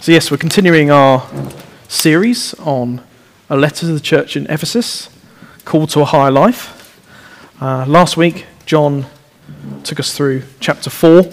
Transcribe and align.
So, 0.00 0.12
yes, 0.12 0.30
we're 0.30 0.36
continuing 0.36 0.92
our 0.92 1.28
series 1.88 2.54
on 2.60 3.02
a 3.50 3.56
letter 3.56 3.80
to 3.80 3.92
the 3.92 3.98
church 3.98 4.36
in 4.36 4.46
Ephesus 4.46 5.10
called 5.64 5.90
to 5.90 6.00
a 6.02 6.04
higher 6.04 6.30
life. 6.30 7.00
Uh, 7.60 7.84
last 7.84 8.16
week, 8.16 8.46
John 8.64 9.06
took 9.82 9.98
us 9.98 10.16
through 10.16 10.44
chapter 10.60 10.88
4, 10.88 11.24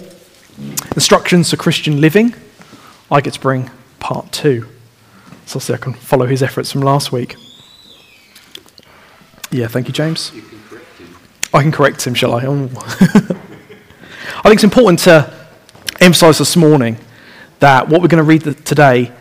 instructions 0.96 1.50
for 1.50 1.56
Christian 1.56 2.00
living. 2.00 2.34
I 3.08 3.20
get 3.20 3.34
to 3.34 3.40
bring 3.40 3.70
part 4.00 4.32
2. 4.32 4.66
So, 5.46 5.56
I'll 5.56 5.60
see 5.60 5.72
I 5.72 5.76
can 5.76 5.92
follow 5.92 6.26
his 6.26 6.42
efforts 6.42 6.72
from 6.72 6.80
last 6.80 7.12
week. 7.12 7.36
Yeah, 9.52 9.68
thank 9.68 9.86
you, 9.86 9.92
James. 9.92 10.32
You 10.34 10.42
can 10.42 10.80
I 11.54 11.62
can 11.62 11.70
correct 11.70 12.04
him, 12.04 12.14
shall 12.14 12.34
I? 12.34 12.44
Oh. 12.44 12.68
I 12.74 14.42
think 14.42 14.54
it's 14.54 14.64
important 14.64 14.98
to 15.00 15.32
emphasize 16.00 16.38
this 16.38 16.56
morning 16.56 16.98
that 17.60 17.88
what 17.88 18.02
we're 18.02 18.08
going 18.08 18.24
to 18.24 18.28
read 18.28 18.64
today 18.64 19.12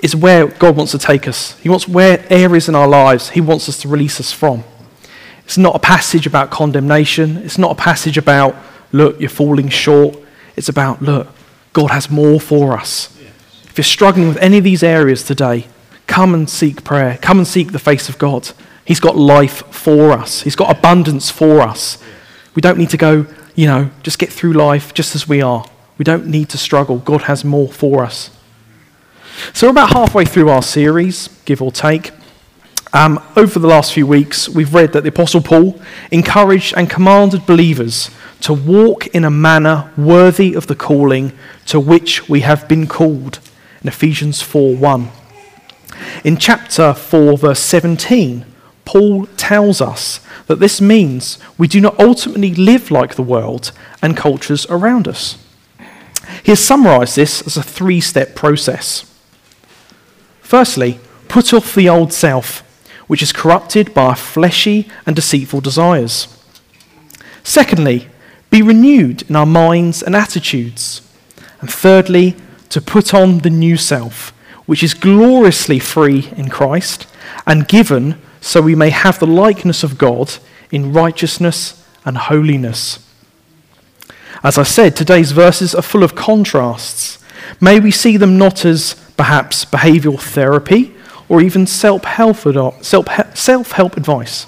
is 0.00 0.14
where 0.14 0.46
God 0.46 0.76
wants 0.76 0.92
to 0.92 0.98
take 0.98 1.26
us. 1.26 1.58
He 1.60 1.68
wants 1.68 1.88
where 1.88 2.24
areas 2.30 2.68
in 2.68 2.74
our 2.74 2.88
lives 2.88 3.30
He 3.30 3.40
wants 3.40 3.68
us 3.68 3.78
to 3.82 3.88
release 3.88 4.20
us 4.20 4.32
from. 4.32 4.64
It's 5.44 5.58
not 5.58 5.76
a 5.76 5.78
passage 5.78 6.26
about 6.26 6.50
condemnation. 6.50 7.38
It's 7.38 7.58
not 7.58 7.70
a 7.70 7.74
passage 7.74 8.18
about, 8.18 8.56
look, 8.92 9.20
you're 9.20 9.30
falling 9.30 9.68
short. 9.68 10.16
It's 10.56 10.68
about, 10.68 11.02
look, 11.02 11.28
God 11.72 11.90
has 11.90 12.10
more 12.10 12.40
for 12.40 12.72
us. 12.72 13.14
If 13.64 13.78
you're 13.78 13.84
struggling 13.84 14.28
with 14.28 14.36
any 14.38 14.58
of 14.58 14.64
these 14.64 14.82
areas 14.82 15.22
today, 15.22 15.66
come 16.06 16.34
and 16.34 16.48
seek 16.48 16.84
prayer. 16.84 17.18
Come 17.20 17.38
and 17.38 17.46
seek 17.46 17.72
the 17.72 17.78
face 17.78 18.08
of 18.08 18.18
God. 18.18 18.50
He's 18.84 19.00
got 19.00 19.16
life 19.16 19.66
for 19.72 20.12
us, 20.12 20.42
He's 20.42 20.56
got 20.56 20.76
abundance 20.76 21.30
for 21.30 21.60
us. 21.60 21.98
We 22.54 22.62
don't 22.62 22.78
need 22.78 22.90
to 22.90 22.96
go, 22.96 23.26
you 23.54 23.66
know, 23.66 23.90
just 24.02 24.18
get 24.18 24.32
through 24.32 24.52
life 24.52 24.94
just 24.94 25.14
as 25.14 25.28
we 25.28 25.42
are. 25.42 25.66
We 25.98 26.04
don't 26.04 26.26
need 26.26 26.48
to 26.50 26.58
struggle. 26.58 26.98
God 26.98 27.22
has 27.22 27.44
more 27.44 27.68
for 27.68 28.04
us. 28.04 28.30
So, 29.52 29.66
we're 29.66 29.72
about 29.72 29.92
halfway 29.92 30.24
through 30.24 30.48
our 30.48 30.62
series, 30.62 31.28
give 31.44 31.60
or 31.60 31.72
take. 31.72 32.12
Um, 32.92 33.20
over 33.36 33.58
the 33.58 33.66
last 33.66 33.92
few 33.92 34.06
weeks, 34.06 34.48
we've 34.48 34.72
read 34.72 34.92
that 34.92 35.02
the 35.02 35.08
Apostle 35.08 35.40
Paul 35.40 35.80
encouraged 36.12 36.74
and 36.76 36.88
commanded 36.88 37.44
believers 37.44 38.08
to 38.42 38.52
walk 38.52 39.08
in 39.08 39.24
a 39.24 39.30
manner 39.30 39.90
worthy 39.96 40.54
of 40.54 40.68
the 40.68 40.76
calling 40.76 41.32
to 41.66 41.80
which 41.80 42.28
we 42.28 42.42
have 42.42 42.68
been 42.68 42.86
called 42.86 43.40
in 43.82 43.88
Ephesians 43.88 44.42
4 44.42 44.76
1. 44.76 45.10
In 46.22 46.36
chapter 46.36 46.94
4, 46.94 47.38
verse 47.38 47.60
17, 47.60 48.44
Paul 48.84 49.26
tells 49.36 49.80
us 49.80 50.20
that 50.46 50.60
this 50.60 50.80
means 50.80 51.38
we 51.58 51.66
do 51.66 51.80
not 51.80 51.98
ultimately 51.98 52.54
live 52.54 52.90
like 52.90 53.14
the 53.14 53.22
world 53.22 53.72
and 54.02 54.16
cultures 54.16 54.66
around 54.70 55.08
us. 55.08 55.43
He 56.42 56.52
has 56.52 56.64
summarized 56.64 57.16
this 57.16 57.46
as 57.46 57.56
a 57.56 57.62
three 57.62 58.00
step 58.00 58.34
process. 58.34 59.10
Firstly, 60.40 61.00
put 61.28 61.52
off 61.52 61.74
the 61.74 61.88
old 61.88 62.12
self, 62.12 62.60
which 63.06 63.22
is 63.22 63.32
corrupted 63.32 63.94
by 63.94 64.14
fleshy 64.14 64.88
and 65.06 65.16
deceitful 65.16 65.60
desires. 65.60 66.28
Secondly, 67.42 68.08
be 68.50 68.62
renewed 68.62 69.28
in 69.28 69.36
our 69.36 69.46
minds 69.46 70.02
and 70.02 70.14
attitudes. 70.14 71.02
And 71.60 71.72
thirdly, 71.72 72.36
to 72.70 72.80
put 72.80 73.12
on 73.12 73.38
the 73.38 73.50
new 73.50 73.76
self, 73.76 74.30
which 74.66 74.82
is 74.82 74.94
gloriously 74.94 75.78
free 75.78 76.30
in 76.36 76.48
Christ 76.48 77.06
and 77.46 77.68
given 77.68 78.20
so 78.40 78.60
we 78.60 78.74
may 78.74 78.90
have 78.90 79.18
the 79.18 79.26
likeness 79.26 79.82
of 79.82 79.98
God 79.98 80.34
in 80.70 80.92
righteousness 80.92 81.84
and 82.04 82.16
holiness. 82.16 83.03
As 84.44 84.58
I 84.58 84.62
said, 84.62 84.94
today's 84.94 85.32
verses 85.32 85.74
are 85.74 85.80
full 85.80 86.02
of 86.02 86.14
contrasts. 86.14 87.18
May 87.62 87.80
we 87.80 87.90
see 87.90 88.18
them 88.18 88.36
not 88.36 88.66
as 88.66 88.92
perhaps 89.16 89.64
behavioral 89.64 90.20
therapy 90.20 90.94
or 91.30 91.40
even 91.40 91.66
self 91.66 92.04
help 92.04 92.44
advice. 92.44 94.46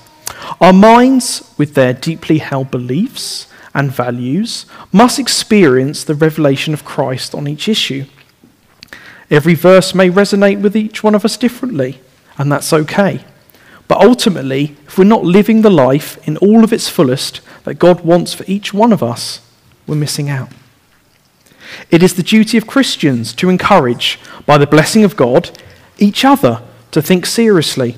Our 0.60 0.72
minds, 0.74 1.54
with 1.56 1.72
their 1.72 1.94
deeply 1.94 2.38
held 2.38 2.70
beliefs 2.70 3.46
and 3.72 3.90
values, 3.90 4.66
must 4.92 5.18
experience 5.18 6.04
the 6.04 6.14
revelation 6.14 6.74
of 6.74 6.84
Christ 6.84 7.34
on 7.34 7.48
each 7.48 7.66
issue. 7.66 8.04
Every 9.30 9.54
verse 9.54 9.94
may 9.94 10.10
resonate 10.10 10.60
with 10.60 10.76
each 10.76 11.02
one 11.02 11.14
of 11.14 11.24
us 11.24 11.38
differently, 11.38 12.02
and 12.36 12.52
that's 12.52 12.74
okay. 12.74 13.24
But 13.88 14.02
ultimately, 14.02 14.76
if 14.86 14.98
we're 14.98 15.04
not 15.04 15.24
living 15.24 15.62
the 15.62 15.70
life 15.70 16.18
in 16.28 16.36
all 16.36 16.64
of 16.64 16.72
its 16.74 16.90
fullest 16.90 17.40
that 17.64 17.78
God 17.78 18.02
wants 18.02 18.34
for 18.34 18.44
each 18.46 18.74
one 18.74 18.92
of 18.92 19.02
us, 19.02 19.40
we're 19.86 19.96
missing 19.96 20.28
out. 20.28 20.50
It 21.90 22.02
is 22.02 22.14
the 22.14 22.22
duty 22.22 22.56
of 22.58 22.66
Christians 22.66 23.32
to 23.34 23.48
encourage, 23.48 24.18
by 24.44 24.58
the 24.58 24.66
blessing 24.66 25.04
of 25.04 25.16
God, 25.16 25.50
each 25.98 26.24
other 26.24 26.62
to 26.92 27.02
think 27.02 27.26
seriously 27.26 27.96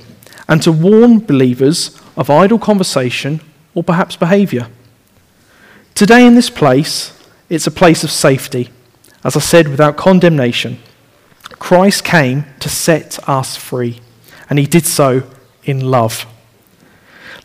and 0.48 0.62
to 0.62 0.72
warn 0.72 1.20
believers 1.20 2.00
of 2.16 2.30
idle 2.30 2.58
conversation 2.58 3.40
or 3.74 3.84
perhaps 3.84 4.16
behavior. 4.16 4.68
Today, 5.94 6.26
in 6.26 6.34
this 6.34 6.50
place, 6.50 7.12
it's 7.48 7.66
a 7.66 7.72
place 7.72 8.04
of 8.04 8.10
safety, 8.10 8.70
as 9.24 9.36
I 9.36 9.40
said, 9.40 9.68
without 9.68 9.96
condemnation. 9.96 10.78
Christ 11.58 12.04
came 12.04 12.44
to 12.60 12.68
set 12.68 13.18
us 13.28 13.56
free, 13.56 14.00
and 14.48 14.58
he 14.58 14.66
did 14.66 14.86
so 14.86 15.22
in 15.64 15.90
love. 15.90 16.26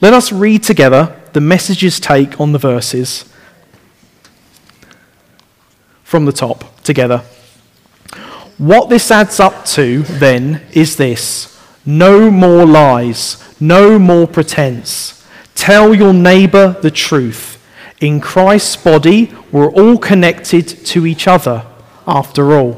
Let 0.02 0.14
us 0.14 0.32
read 0.32 0.64
together 0.64 1.20
the 1.34 1.42
message's 1.42 2.00
take 2.00 2.40
on 2.40 2.52
the 2.52 2.60
verses 2.60 3.26
from 6.14 6.26
the 6.26 6.32
top 6.32 6.64
together. 6.84 7.24
What 8.60 8.88
this 8.88 9.10
adds 9.10 9.40
up 9.40 9.66
to 9.78 10.04
then 10.04 10.62
is 10.72 10.96
this 10.96 11.60
no 11.88 12.30
more 12.30 12.68
lies, 12.68 13.44
no 13.60 13.98
more 13.98 14.28
pretense. 14.28 15.26
Tell 15.56 15.96
your 15.96 16.14
neighbor 16.14 16.76
the 16.84 16.92
truth. 16.92 17.58
In 18.00 18.22
Christ's 18.22 18.76
body, 18.76 19.34
we're 19.52 19.72
all 19.72 19.98
connected 19.98 20.68
to 20.92 21.08
each 21.08 21.28
other, 21.28 21.66
after 22.06 22.54
all. 22.54 22.74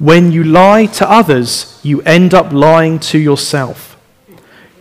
When 0.00 0.32
you 0.32 0.42
lie 0.42 0.86
to 0.98 1.08
others, 1.08 1.78
you 1.84 2.02
end 2.02 2.34
up 2.34 2.50
lying 2.50 2.98
to 3.10 3.18
yourself. 3.18 3.96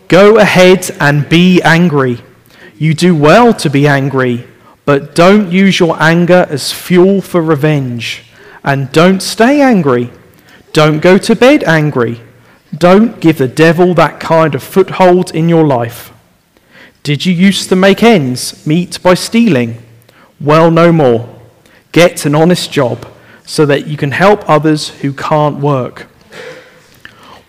Go 0.08 0.40
ahead 0.40 0.90
and 1.00 1.30
be 1.30 1.62
angry. 1.62 2.18
You 2.80 2.96
do 2.96 3.16
well 3.16 3.54
to 3.54 3.70
be 3.70 3.88
angry, 3.88 4.48
but 4.86 5.16
don't 5.16 5.52
use 5.52 5.80
your 5.80 6.02
anger 6.02 6.46
as 6.50 6.72
fuel 6.72 7.22
for 7.22 7.42
revenge. 7.42 8.24
And 8.64 8.92
don't 8.92 9.22
stay 9.22 9.62
angry. 9.62 10.12
Don't 10.74 11.00
go 11.00 11.18
to 11.18 11.36
bed 11.36 11.64
angry. 11.64 12.22
Don't 12.76 13.20
give 13.20 13.38
the 13.38 13.48
devil 13.48 13.94
that 13.96 14.20
kind 14.20 14.56
of 14.56 14.64
foothold 14.64 15.34
in 15.34 15.50
your 15.50 15.66
life. 15.66 16.12
Did 17.04 17.26
you 17.26 17.34
used 17.34 17.70
to 17.70 17.76
make 17.76 18.02
ends 18.04 18.66
meet 18.66 19.02
by 19.02 19.14
stealing? 19.14 19.82
Well, 20.40 20.72
no 20.72 20.92
more. 20.92 21.30
Get 21.92 22.26
an 22.26 22.36
honest 22.36 22.72
job 22.72 23.08
so 23.46 23.66
that 23.66 23.88
you 23.88 23.98
can 23.98 24.12
help 24.12 24.50
others 24.50 24.90
who 24.90 25.14
can't 25.14 25.60
work. 25.60 26.08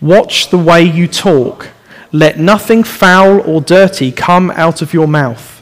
Watch 0.01 0.51
the 0.51 0.59
way 0.59 0.83
you 0.83 1.09
talk 1.09 1.69
let 2.13 2.39
nothing 2.39 2.83
foul 2.83 3.41
or 3.41 3.61
dirty 3.61 4.13
come 4.13 4.51
out 4.53 4.81
of 4.81 4.95
your 4.95 5.09
mouth. 5.09 5.56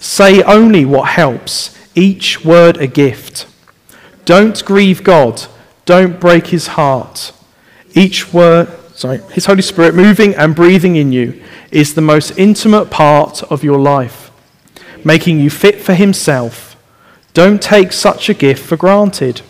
Say 0.00 0.42
only 0.42 0.84
what 0.84 1.10
helps, 1.10 1.78
each 1.94 2.44
word 2.44 2.78
a 2.78 2.86
gift. 2.86 3.46
Don't 4.24 4.64
grieve 4.64 5.04
God. 5.04 5.42
Don't 5.84 6.18
break 6.18 6.48
his 6.48 6.68
heart. 6.68 7.32
Each 7.94 8.32
word, 8.32 8.68
sorry, 8.94 9.18
his 9.32 9.46
Holy 9.46 9.62
Spirit 9.62 9.94
moving 9.94 10.34
and 10.34 10.54
breathing 10.54 10.96
in 10.96 11.12
you 11.12 11.42
is 11.70 11.94
the 11.94 12.00
most 12.00 12.38
intimate 12.38 12.90
part 12.90 13.42
of 13.44 13.62
your 13.62 13.78
life, 13.78 14.30
making 15.04 15.38
you 15.38 15.50
fit 15.50 15.80
for 15.80 15.94
himself. 15.94 16.76
Don't 17.34 17.62
take 17.62 17.92
such 17.92 18.28
a 18.28 18.34
gift 18.34 18.64
for 18.64 18.76
granted. 18.76 19.42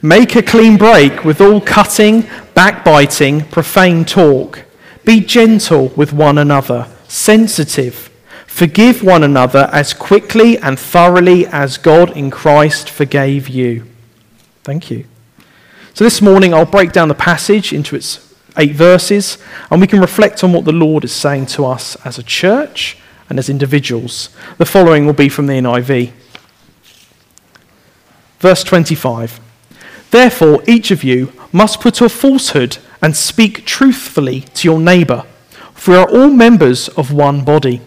Make 0.00 0.36
a 0.36 0.42
clean 0.42 0.76
break 0.76 1.24
with 1.24 1.40
all 1.40 1.60
cutting, 1.60 2.28
backbiting, 2.54 3.42
profane 3.46 4.04
talk. 4.04 4.64
Be 5.04 5.20
gentle 5.20 5.88
with 5.96 6.12
one 6.12 6.38
another, 6.38 6.88
sensitive. 7.14 8.10
Forgive 8.46 9.02
one 9.02 9.22
another 9.22 9.70
as 9.72 9.94
quickly 9.94 10.58
and 10.58 10.78
thoroughly 10.78 11.46
as 11.46 11.78
God 11.78 12.16
in 12.16 12.30
Christ 12.30 12.90
forgave 12.90 13.48
you. 13.48 13.86
Thank 14.64 14.90
you. 14.90 15.06
So 15.94 16.04
this 16.04 16.20
morning 16.20 16.52
I'll 16.52 16.64
break 16.64 16.92
down 16.92 17.08
the 17.08 17.14
passage 17.14 17.72
into 17.72 17.94
its 17.94 18.34
eight 18.56 18.74
verses 18.74 19.38
and 19.70 19.80
we 19.80 19.86
can 19.86 20.00
reflect 20.00 20.42
on 20.42 20.52
what 20.52 20.64
the 20.64 20.72
Lord 20.72 21.04
is 21.04 21.12
saying 21.12 21.46
to 21.46 21.64
us 21.64 21.96
as 22.04 22.18
a 22.18 22.22
church 22.22 22.98
and 23.28 23.38
as 23.38 23.48
individuals. 23.48 24.30
The 24.58 24.66
following 24.66 25.06
will 25.06 25.12
be 25.12 25.28
from 25.28 25.46
the 25.46 25.54
NIV. 25.54 26.12
Verse 28.40 28.64
25. 28.64 29.40
Therefore, 30.10 30.62
each 30.66 30.90
of 30.90 31.04
you 31.04 31.32
must 31.52 31.80
put 31.80 32.02
off 32.02 32.12
falsehood 32.12 32.78
and 33.00 33.16
speak 33.16 33.64
truthfully 33.64 34.40
to 34.40 34.68
your 34.68 34.80
neighbor, 34.80 35.24
for 35.84 35.90
we 35.90 35.96
are 35.98 36.08
all 36.08 36.30
members 36.30 36.88
of 36.88 37.12
one 37.12 37.44
body. 37.44 37.82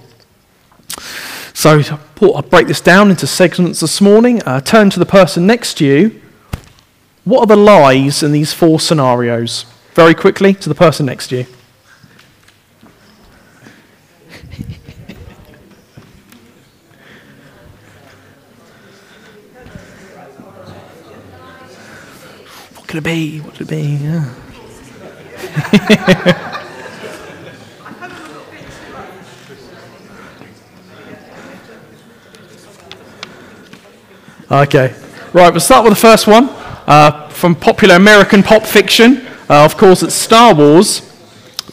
So, 1.51 1.81
I'll 2.21 2.43
break 2.43 2.67
this 2.67 2.79
down 2.79 3.09
into 3.09 3.25
segments 3.25 3.79
this 3.79 3.99
morning. 3.99 4.43
Uh, 4.43 4.61
turn 4.61 4.91
to 4.91 4.99
the 4.99 5.05
person 5.05 5.47
next 5.47 5.79
to 5.79 5.85
you. 5.85 6.21
what 7.23 7.39
are 7.39 7.47
the 7.47 7.55
lies 7.55 8.21
in 8.21 8.31
these 8.33 8.53
four 8.53 8.79
scenarios? 8.79 9.65
Very 9.95 10.13
quickly 10.13 10.53
to 10.53 10.69
the 10.69 10.75
person 10.75 11.07
next 11.07 11.29
to 11.29 11.37
you. 11.37 11.45
what 22.75 22.87
could 22.87 22.97
it 22.97 23.03
be? 23.03 23.39
What 23.39 23.55
could 23.55 23.71
it 23.71 23.75
be? 23.75 23.97
Yeah. 26.21 26.43
okay. 34.51 34.95
Right, 35.33 35.51
we'll 35.51 35.59
start 35.59 35.83
with 35.83 35.93
the 35.93 35.99
first 35.99 36.27
one 36.27 36.49
uh, 36.87 37.27
from 37.29 37.55
popular 37.55 37.95
American 37.95 38.43
pop 38.43 38.63
fiction. 38.63 39.27
Uh, 39.49 39.65
of 39.65 39.77
course, 39.77 40.03
it's 40.03 40.15
Star 40.15 40.55
Wars. 40.55 41.01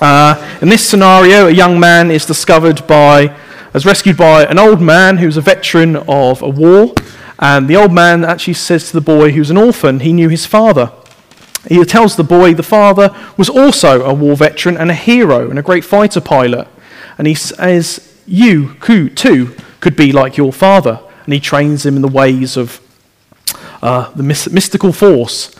Uh, 0.00 0.58
in 0.60 0.68
this 0.68 0.86
scenario, 0.86 1.46
a 1.46 1.50
young 1.50 1.78
man 1.78 2.10
is 2.10 2.26
discovered 2.26 2.86
by, 2.86 3.34
as 3.72 3.86
rescued 3.86 4.16
by 4.16 4.44
an 4.44 4.58
old 4.58 4.80
man 4.80 5.18
who's 5.18 5.36
a 5.36 5.40
veteran 5.40 5.96
of 5.96 6.42
a 6.42 6.48
war. 6.48 6.94
And 7.38 7.68
the 7.68 7.76
old 7.76 7.92
man 7.92 8.24
actually 8.24 8.54
says 8.54 8.88
to 8.88 8.94
the 8.94 9.00
boy, 9.00 9.32
who's 9.32 9.50
an 9.50 9.56
orphan, 9.56 10.00
he 10.00 10.12
knew 10.12 10.28
his 10.28 10.46
father. 10.46 10.92
He 11.68 11.82
tells 11.84 12.16
the 12.16 12.24
boy 12.24 12.54
the 12.54 12.62
father 12.62 13.14
was 13.36 13.48
also 13.48 14.04
a 14.04 14.12
war 14.12 14.36
veteran 14.36 14.76
and 14.76 14.90
a 14.90 14.94
hero 14.94 15.48
and 15.48 15.58
a 15.58 15.62
great 15.62 15.84
fighter 15.84 16.20
pilot. 16.20 16.68
And 17.18 17.26
he 17.26 17.34
says, 17.34 18.20
You, 18.26 18.74
too, 18.74 19.56
could 19.80 19.96
be 19.96 20.12
like 20.12 20.36
your 20.36 20.52
father. 20.52 21.00
And 21.24 21.32
he 21.32 21.40
trains 21.40 21.84
him 21.84 21.96
in 21.96 22.02
the 22.02 22.08
ways 22.08 22.56
of 22.56 22.80
uh, 23.82 24.10
the 24.12 24.22
mystical 24.22 24.92
force. 24.92 25.54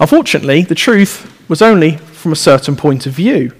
Unfortunately, 0.00 0.62
the 0.62 0.74
truth 0.74 1.30
was 1.48 1.62
only 1.62 1.96
from 1.96 2.32
a 2.32 2.36
certain 2.36 2.76
point 2.76 3.06
of 3.06 3.12
view. 3.12 3.52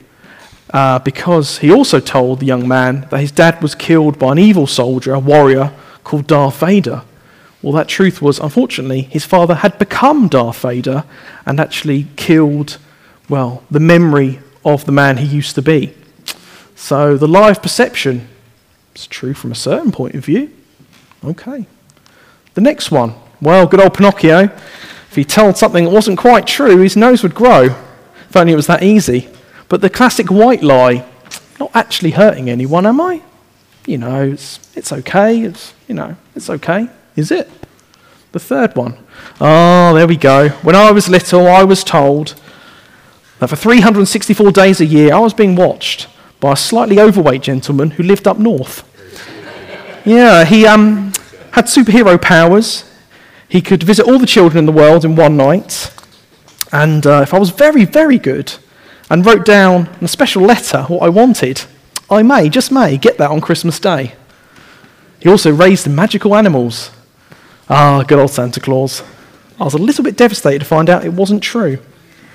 Uh, 0.71 0.99
because 0.99 1.59
he 1.59 1.71
also 1.71 2.01
told 2.01 2.41
the 2.41 2.47
young 2.47 2.67
man 2.67 3.07
that 3.11 3.21
his 3.21 3.31
dad 3.31 3.63
was 3.63 3.75
killed 3.77 4.19
by 4.19 4.33
an 4.33 4.39
evil 4.39 4.67
soldier, 4.67 5.15
a 5.15 5.19
warrior 5.21 5.73
called 6.03 6.27
Darth 6.27 6.59
Vader. 6.59 7.03
Well, 7.63 7.73
that 7.75 7.89
truth 7.89 8.21
was, 8.21 8.41
unfortunately, 8.41 9.03
his 9.03 9.25
father 9.25 9.55
had 9.55 9.79
become 9.79 10.29
Darth 10.29 10.61
Vader 10.61 11.05
and 11.47 11.61
actually 11.61 12.09
killed, 12.17 12.79
well, 13.29 13.63
the 13.71 13.81
memory 13.81 14.41
of 14.65 14.85
the 14.85 14.93
man 14.93 15.19
he 15.19 15.27
used 15.27 15.55
to 15.55 15.63
be. 15.63 15.95
So 16.75 17.17
the 17.17 17.29
of 17.29 17.63
perception 17.63 18.29
is 18.95 19.07
true 19.07 19.33
from 19.33 19.53
a 19.53 19.55
certain 19.55 19.93
point 19.93 20.15
of 20.15 20.25
view. 20.25 20.51
Okay. 21.25 21.67
The 22.55 22.61
next 22.61 22.91
one. 22.91 23.15
Well, 23.41 23.67
good 23.67 23.81
old 23.81 23.95
Pinocchio. 23.95 24.45
If 24.45 25.15
he 25.17 25.25
told 25.25 25.57
something 25.57 25.85
that 25.85 25.91
wasn't 25.91 26.19
quite 26.19 26.47
true, 26.47 26.79
his 26.79 26.97
nose 26.97 27.23
would 27.23 27.35
grow. 27.35 27.77
If 28.29 28.37
only 28.37 28.53
it 28.53 28.57
was 28.57 28.67
that 28.67 28.83
easy. 28.83 29.29
But 29.69 29.81
the 29.81 29.91
classic 29.91 30.31
white 30.31 30.63
lie, 30.63 31.07
not 31.59 31.71
actually 31.75 32.13
hurting 32.13 32.51
anyone, 32.51 32.87
am 32.87 33.01
I? 33.01 33.23
You 33.87 33.99
know, 33.99 34.23
it's, 34.23 34.59
it's 34.75 34.93
okay. 34.93 35.43
It's, 35.43 35.75
you 35.89 35.95
know, 35.95 36.17
it's 36.35 36.51
okay. 36.51 36.89
Is 37.17 37.31
it? 37.31 37.51
The 38.33 38.41
third 38.41 38.75
one. 38.77 38.99
Oh, 39.41 39.95
there 39.95 40.07
we 40.07 40.17
go. 40.17 40.49
When 40.49 40.75
I 40.75 40.91
was 40.91 41.09
little, 41.09 41.47
I 41.47 41.65
was 41.65 41.85
told 41.85 42.35
that 43.39 43.49
for 43.49 43.57
364 43.57 44.53
days 44.53 44.81
a 44.81 44.87
year, 44.87 45.15
I 45.15 45.19
was 45.19 45.35
being 45.35 45.55
watched 45.55 46.09
by 46.41 46.53
a 46.53 46.57
slightly 46.57 46.99
overweight 46.99 47.43
gentleman 47.43 47.93
who 47.93 48.03
lived 48.03 48.27
up 48.27 48.39
north. 48.39 48.91
Yeah, 50.05 50.45
he 50.45 50.67
um, 50.67 51.14
had 51.55 51.67
superhero 51.67 52.21
powers. 52.21 52.85
He 53.49 53.61
could 53.61 53.83
visit 53.83 54.07
all 54.07 54.19
the 54.19 54.27
children 54.27 54.59
in 54.59 54.67
the 54.67 54.73
world 54.73 55.05
in 55.05 55.17
one 55.17 55.37
night. 55.37 55.93
And 56.73 57.07
uh, 57.07 57.21
if 57.23 57.35
I 57.35 57.39
was 57.39 57.51
very, 57.51 57.85
very 57.85 58.19
good 58.19 58.55
and 59.11 59.27
wrote 59.27 59.45
down 59.45 59.89
in 59.99 60.05
a 60.05 60.09
special 60.09 60.43
letter 60.43 60.83
what 60.85 61.03
I 61.03 61.09
wanted, 61.09 61.63
I 62.11 62.23
may, 62.23 62.49
just 62.49 62.71
may, 62.71 62.97
get 62.97 63.19
that 63.19 63.31
on 63.31 63.41
Christmas 63.41 63.81
Day. 63.81 64.15
He 65.21 65.29
also 65.29 65.53
raised 65.53 65.89
magical 65.89 66.37
animals 66.37 66.91
Ah, 67.69 68.05
good 68.07 68.19
old 68.19 68.31
Santa 68.31 68.61
Claus. 68.61 69.03
I 69.59 69.65
was 69.65 69.73
a 69.73 69.79
little 69.79 70.05
bit 70.05 70.19
devastated 70.19 70.59
to 70.59 70.65
find 70.67 70.91
out 70.91 71.05
it 71.05 71.15
wasn't 71.15 71.43
true. 71.43 71.79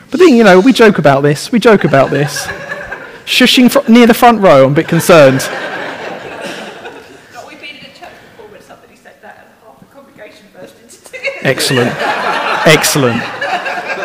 But 0.10 0.20
then, 0.20 0.36
you 0.36 0.44
know, 0.44 0.60
we 0.60 0.74
joke 0.74 0.98
about 0.98 1.22
this. 1.22 1.52
We 1.52 1.60
joke 1.60 1.84
about 1.84 2.10
this. 2.10 2.48
Shushing 3.26 3.72
fr- 3.72 3.90
near 3.92 4.08
the 4.08 4.16
front 4.16 4.42
row, 4.42 4.66
I'm 4.66 4.72
a 4.72 4.76
bit 4.76 4.88
concerned. 4.88 5.42
Excellent. 11.42 11.92
Excellent. 12.68 13.22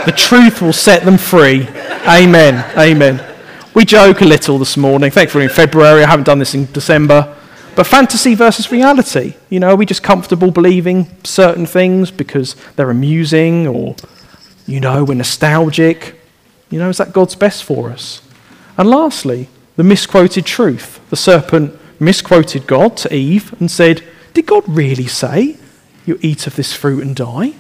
The 0.07 0.15
truth 0.17 0.63
will 0.63 0.73
set 0.73 1.05
them 1.05 1.19
free. 1.19 1.67
Amen. 2.07 2.65
Amen. 2.79 3.25
We 3.75 3.85
joke 3.85 4.21
a 4.21 4.25
little 4.25 4.59
this 4.59 4.77
morning. 4.77 5.11
Thankfully, 5.11 5.45
in 5.45 5.51
February, 5.51 6.05
I 6.05 6.09
haven't 6.09 6.27
done 6.27 6.39
this 6.39 6.55
in 6.55 6.71
December. 6.73 7.37
But 7.75 7.89
fantasy 7.89 8.37
versus 8.37 8.71
reality. 8.71 9.35
You 9.51 9.59
know, 9.59 9.71
are 9.71 9.77
we 9.77 9.85
just 9.85 10.05
comfortable 10.05 10.53
believing 10.53 11.07
certain 11.25 11.67
things 11.67 12.13
because 12.13 12.55
they're 12.77 12.91
amusing 12.91 13.67
or, 13.67 13.97
you 14.67 14.79
know, 14.79 15.03
we're 15.03 15.15
nostalgic? 15.15 16.21
You 16.71 16.79
know, 16.79 16.89
is 16.89 16.99
that 16.99 17.13
God's 17.13 17.35
best 17.35 17.65
for 17.65 17.91
us? 17.91 18.23
And 18.79 18.89
lastly, 18.89 19.49
the 19.77 19.83
misquoted 19.83 20.47
truth. 20.47 21.01
The 21.11 21.17
serpent 21.17 21.77
misquoted 21.99 22.69
God 22.69 22.97
to 22.99 23.13
Eve 23.13 23.59
and 23.59 23.69
said, 23.69 24.05
Did 24.35 24.47
God 24.47 24.63
really 24.69 25.07
say, 25.07 25.57
You 26.05 26.19
eat 26.21 26.47
of 26.47 26.57
this 26.57 26.73
fruit 26.73 27.03
and 27.03 27.17
die? 27.17 27.55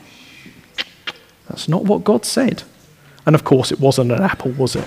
That's 1.49 1.69
not 1.69 1.85
what 1.85 2.05
God 2.05 2.25
said. 2.25 2.63
And 3.27 3.35
of 3.35 3.45
course, 3.45 3.73
it 3.73 3.81
wasn't 3.81 4.13
an 4.13 4.23
apple, 4.23 4.53
was 4.53 4.77
it? 4.77 4.87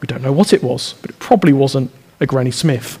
We 0.00 0.06
don't 0.06 0.22
know 0.22 0.32
what 0.32 0.52
it 0.52 0.62
was, 0.62 0.94
but 1.00 1.10
it 1.10 1.18
probably 1.18 1.52
wasn't 1.52 1.90
a 2.20 2.26
Granny 2.26 2.50
Smith. 2.50 2.98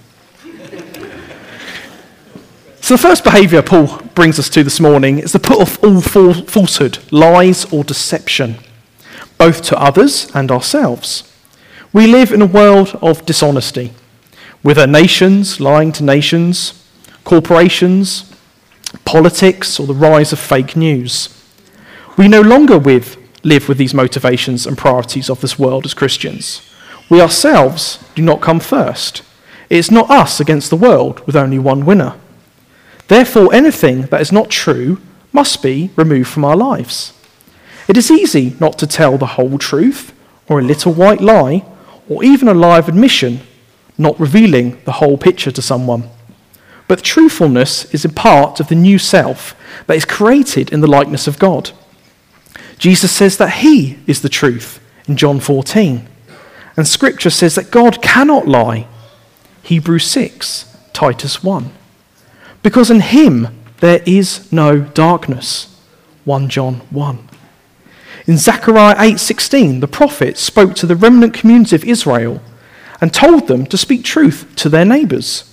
So, 2.80 2.94
the 2.94 3.02
first 3.02 3.24
behavior 3.24 3.62
Paul 3.62 4.00
brings 4.14 4.38
us 4.38 4.48
to 4.50 4.62
this 4.62 4.78
morning 4.78 5.18
is 5.18 5.32
to 5.32 5.40
put 5.40 5.60
off 5.60 5.82
all 5.82 6.00
falsehood, 6.00 6.98
lies, 7.10 7.64
or 7.72 7.82
deception, 7.82 8.58
both 9.38 9.62
to 9.62 9.80
others 9.80 10.30
and 10.34 10.52
ourselves. 10.52 11.32
We 11.92 12.06
live 12.06 12.30
in 12.30 12.42
a 12.42 12.46
world 12.46 12.96
of 13.02 13.26
dishonesty, 13.26 13.92
with 14.62 14.78
our 14.78 14.86
nations 14.86 15.60
lying 15.60 15.90
to 15.92 16.04
nations, 16.04 16.86
corporations, 17.24 18.32
politics, 19.04 19.78
or 19.80 19.86
the 19.86 19.94
rise 19.94 20.32
of 20.32 20.38
fake 20.38 20.76
news. 20.76 21.28
We 22.16 22.28
no 22.28 22.40
longer 22.40 22.78
with, 22.78 23.16
live 23.42 23.68
with 23.68 23.78
these 23.78 23.94
motivations 23.94 24.66
and 24.66 24.78
priorities 24.78 25.28
of 25.28 25.40
this 25.40 25.58
world 25.58 25.84
as 25.84 25.94
Christians. 25.94 26.62
We 27.08 27.20
ourselves 27.20 28.04
do 28.14 28.22
not 28.22 28.40
come 28.40 28.60
first. 28.60 29.22
It's 29.68 29.90
not 29.90 30.10
us 30.10 30.40
against 30.40 30.70
the 30.70 30.76
world 30.76 31.24
with 31.26 31.36
only 31.36 31.58
one 31.58 31.84
winner. 31.84 32.14
Therefore, 33.08 33.54
anything 33.54 34.02
that 34.02 34.20
is 34.20 34.32
not 34.32 34.50
true 34.50 35.00
must 35.32 35.62
be 35.62 35.90
removed 35.96 36.28
from 36.28 36.44
our 36.44 36.56
lives. 36.56 37.12
It 37.88 37.96
is 37.96 38.10
easy 38.10 38.56
not 38.58 38.78
to 38.78 38.86
tell 38.86 39.16
the 39.18 39.26
whole 39.26 39.58
truth, 39.58 40.12
or 40.48 40.58
a 40.58 40.64
little 40.64 40.92
white 40.92 41.20
lie, 41.20 41.64
or 42.08 42.24
even 42.24 42.48
a 42.48 42.54
lie 42.54 42.78
of 42.78 42.88
admission, 42.88 43.40
not 43.98 44.18
revealing 44.18 44.80
the 44.84 44.92
whole 44.92 45.18
picture 45.18 45.50
to 45.50 45.62
someone. 45.62 46.08
But 46.88 47.02
truthfulness 47.02 47.92
is 47.92 48.04
a 48.04 48.08
part 48.08 48.60
of 48.60 48.68
the 48.68 48.74
new 48.74 48.98
self 48.98 49.56
that 49.86 49.96
is 49.96 50.04
created 50.04 50.72
in 50.72 50.80
the 50.80 50.86
likeness 50.86 51.26
of 51.26 51.38
God. 51.38 51.72
Jesus 52.78 53.10
says 53.10 53.36
that 53.38 53.54
He 53.54 53.98
is 54.06 54.22
the 54.22 54.28
truth 54.28 54.80
in 55.08 55.16
John 55.16 55.40
14. 55.40 56.06
And 56.76 56.86
Scripture 56.86 57.30
says 57.30 57.54
that 57.54 57.70
God 57.70 58.02
cannot 58.02 58.46
lie. 58.46 58.86
Hebrews 59.62 60.08
6, 60.08 60.76
Titus 60.92 61.42
1 61.42 61.72
because 62.66 62.90
in 62.90 62.98
him 62.98 63.46
there 63.78 64.02
is 64.06 64.50
no 64.50 64.80
darkness. 64.80 65.72
1 66.24 66.48
John 66.48 66.80
1. 66.90 67.28
In 68.26 68.38
Zechariah 68.38 68.96
8:16, 68.98 69.78
the 69.78 69.86
prophet 69.86 70.36
spoke 70.36 70.74
to 70.74 70.86
the 70.86 70.96
remnant 70.96 71.32
community 71.32 71.76
of 71.76 71.84
Israel 71.84 72.42
and 73.00 73.14
told 73.14 73.46
them 73.46 73.66
to 73.66 73.78
speak 73.78 74.02
truth 74.02 74.46
to 74.56 74.68
their 74.68 74.84
neighbors. 74.84 75.44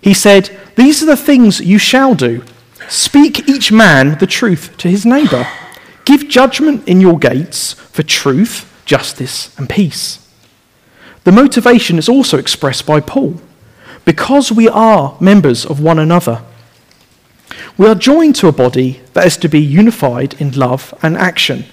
He 0.00 0.14
said, 0.14 0.50
"These 0.76 1.02
are 1.02 1.06
the 1.06 1.16
things 1.16 1.60
you 1.60 1.78
shall 1.78 2.14
do. 2.14 2.42
Speak 2.88 3.48
each 3.48 3.70
man 3.70 4.16
the 4.18 4.26
truth 4.26 4.70
to 4.78 4.88
his 4.88 5.04
neighbor. 5.04 5.46
Give 6.04 6.28
judgment 6.28 6.88
in 6.88 7.00
your 7.00 7.18
gates 7.18 7.74
for 7.92 8.02
truth, 8.02 8.64
justice, 8.84 9.50
and 9.56 9.68
peace." 9.68 10.18
The 11.24 11.32
motivation 11.32 11.98
is 11.98 12.08
also 12.08 12.38
expressed 12.38 12.86
by 12.86 13.00
Paul 13.00 13.40
because 14.04 14.50
we 14.50 14.68
are 14.68 15.14
members 15.20 15.66
of 15.66 15.78
one 15.78 15.98
another. 15.98 16.40
We 17.76 17.86
are 17.86 17.94
joined 17.94 18.36
to 18.36 18.48
a 18.48 18.52
body 18.52 19.00
that 19.12 19.26
is 19.26 19.36
to 19.38 19.48
be 19.48 19.60
unified 19.60 20.34
in 20.38 20.52
love 20.52 20.94
and 21.02 21.16
action. 21.16 21.66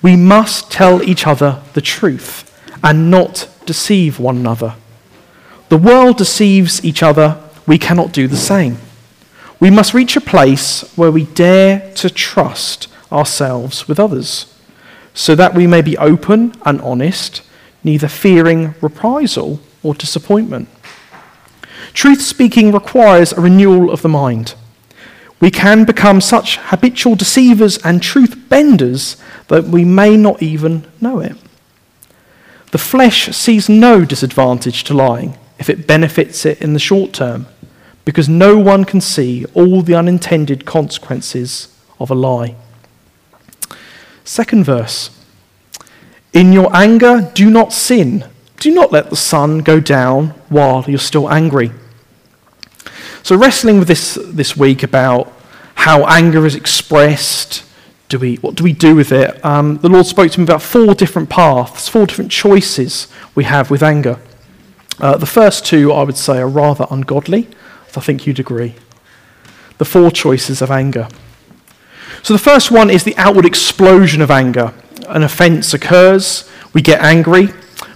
We 0.00 0.16
must 0.16 0.70
tell 0.70 1.02
each 1.02 1.26
other 1.26 1.58
the 1.74 1.80
truth 1.80 2.50
and 2.82 3.10
not 3.10 3.46
deceive 3.66 4.18
one 4.18 4.38
another. 4.38 4.74
The 5.68 5.76
world 5.76 6.16
deceives 6.16 6.82
each 6.84 7.02
other, 7.02 7.36
we 7.68 7.78
cannot 7.78 8.12
do 8.12 8.26
the 8.26 8.36
same. 8.36 8.78
We 9.60 9.70
must 9.70 9.94
reach 9.94 10.16
a 10.16 10.20
place 10.20 10.82
where 10.96 11.12
we 11.12 11.26
dare 11.26 11.92
to 11.96 12.10
trust 12.10 12.88
ourselves 13.12 13.86
with 13.86 14.00
others. 14.00 14.54
so 15.14 15.34
that 15.34 15.52
we 15.52 15.66
may 15.66 15.82
be 15.82 15.98
open 15.98 16.54
and 16.64 16.80
honest, 16.80 17.42
neither 17.82 18.06
fearing 18.06 18.72
reprisal 18.80 19.58
or 19.82 19.92
disappointment. 19.92 20.68
Truth 21.92 22.22
speaking 22.22 22.70
requires 22.70 23.32
a 23.32 23.40
renewal 23.40 23.90
of 23.90 24.02
the 24.02 24.08
mind. 24.08 24.54
We 25.40 25.50
can 25.50 25.84
become 25.84 26.20
such 26.20 26.58
habitual 26.58 27.16
deceivers 27.16 27.78
and 27.78 28.00
truth 28.00 28.48
benders 28.48 29.16
that 29.48 29.64
we 29.64 29.84
may 29.84 30.16
not 30.16 30.40
even 30.40 30.86
know 31.00 31.18
it. 31.18 31.36
The 32.70 32.78
flesh 32.78 33.34
sees 33.34 33.68
no 33.68 34.04
disadvantage 34.04 34.84
to 34.84 34.94
lying 34.94 35.36
if 35.58 35.68
it 35.68 35.88
benefits 35.88 36.46
it 36.46 36.62
in 36.62 36.74
the 36.74 36.78
short 36.78 37.12
term, 37.12 37.46
because 38.08 38.26
no 38.26 38.56
one 38.56 38.86
can 38.86 39.02
see 39.02 39.44
all 39.52 39.82
the 39.82 39.94
unintended 39.94 40.64
consequences 40.64 41.68
of 42.00 42.10
a 42.10 42.14
lie. 42.14 42.56
Second 44.24 44.64
verse 44.64 45.10
In 46.32 46.54
your 46.54 46.74
anger, 46.74 47.30
do 47.34 47.50
not 47.50 47.70
sin. 47.70 48.24
Do 48.60 48.72
not 48.72 48.90
let 48.92 49.10
the 49.10 49.16
sun 49.16 49.58
go 49.58 49.78
down 49.78 50.28
while 50.48 50.86
you're 50.88 50.98
still 50.98 51.30
angry. 51.30 51.70
So, 53.22 53.36
wrestling 53.36 53.78
with 53.78 53.88
this 53.88 54.18
this 54.24 54.56
week 54.56 54.82
about 54.82 55.30
how 55.74 56.06
anger 56.06 56.46
is 56.46 56.54
expressed, 56.54 57.62
do 58.08 58.18
we, 58.18 58.36
what 58.36 58.54
do 58.54 58.64
we 58.64 58.72
do 58.72 58.94
with 58.94 59.12
it? 59.12 59.44
Um, 59.44 59.76
the 59.82 59.90
Lord 59.90 60.06
spoke 60.06 60.32
to 60.32 60.40
me 60.40 60.44
about 60.44 60.62
four 60.62 60.94
different 60.94 61.28
paths, 61.28 61.90
four 61.90 62.06
different 62.06 62.30
choices 62.30 63.08
we 63.34 63.44
have 63.44 63.70
with 63.70 63.82
anger. 63.82 64.18
Uh, 64.98 65.18
the 65.18 65.26
first 65.26 65.66
two, 65.66 65.92
I 65.92 66.04
would 66.04 66.16
say, 66.16 66.38
are 66.38 66.48
rather 66.48 66.86
ungodly. 66.90 67.48
I 67.98 68.00
think 68.00 68.28
you'd 68.28 68.38
agree. 68.38 68.76
The 69.78 69.84
four 69.84 70.12
choices 70.12 70.62
of 70.62 70.70
anger. 70.70 71.08
So 72.22 72.32
the 72.32 72.38
first 72.38 72.70
one 72.70 72.90
is 72.90 73.02
the 73.02 73.16
outward 73.16 73.44
explosion 73.44 74.22
of 74.22 74.30
anger. 74.30 74.72
An 75.08 75.24
offence 75.24 75.74
occurs, 75.74 76.48
we 76.72 76.80
get 76.80 77.02
angry, 77.02 77.48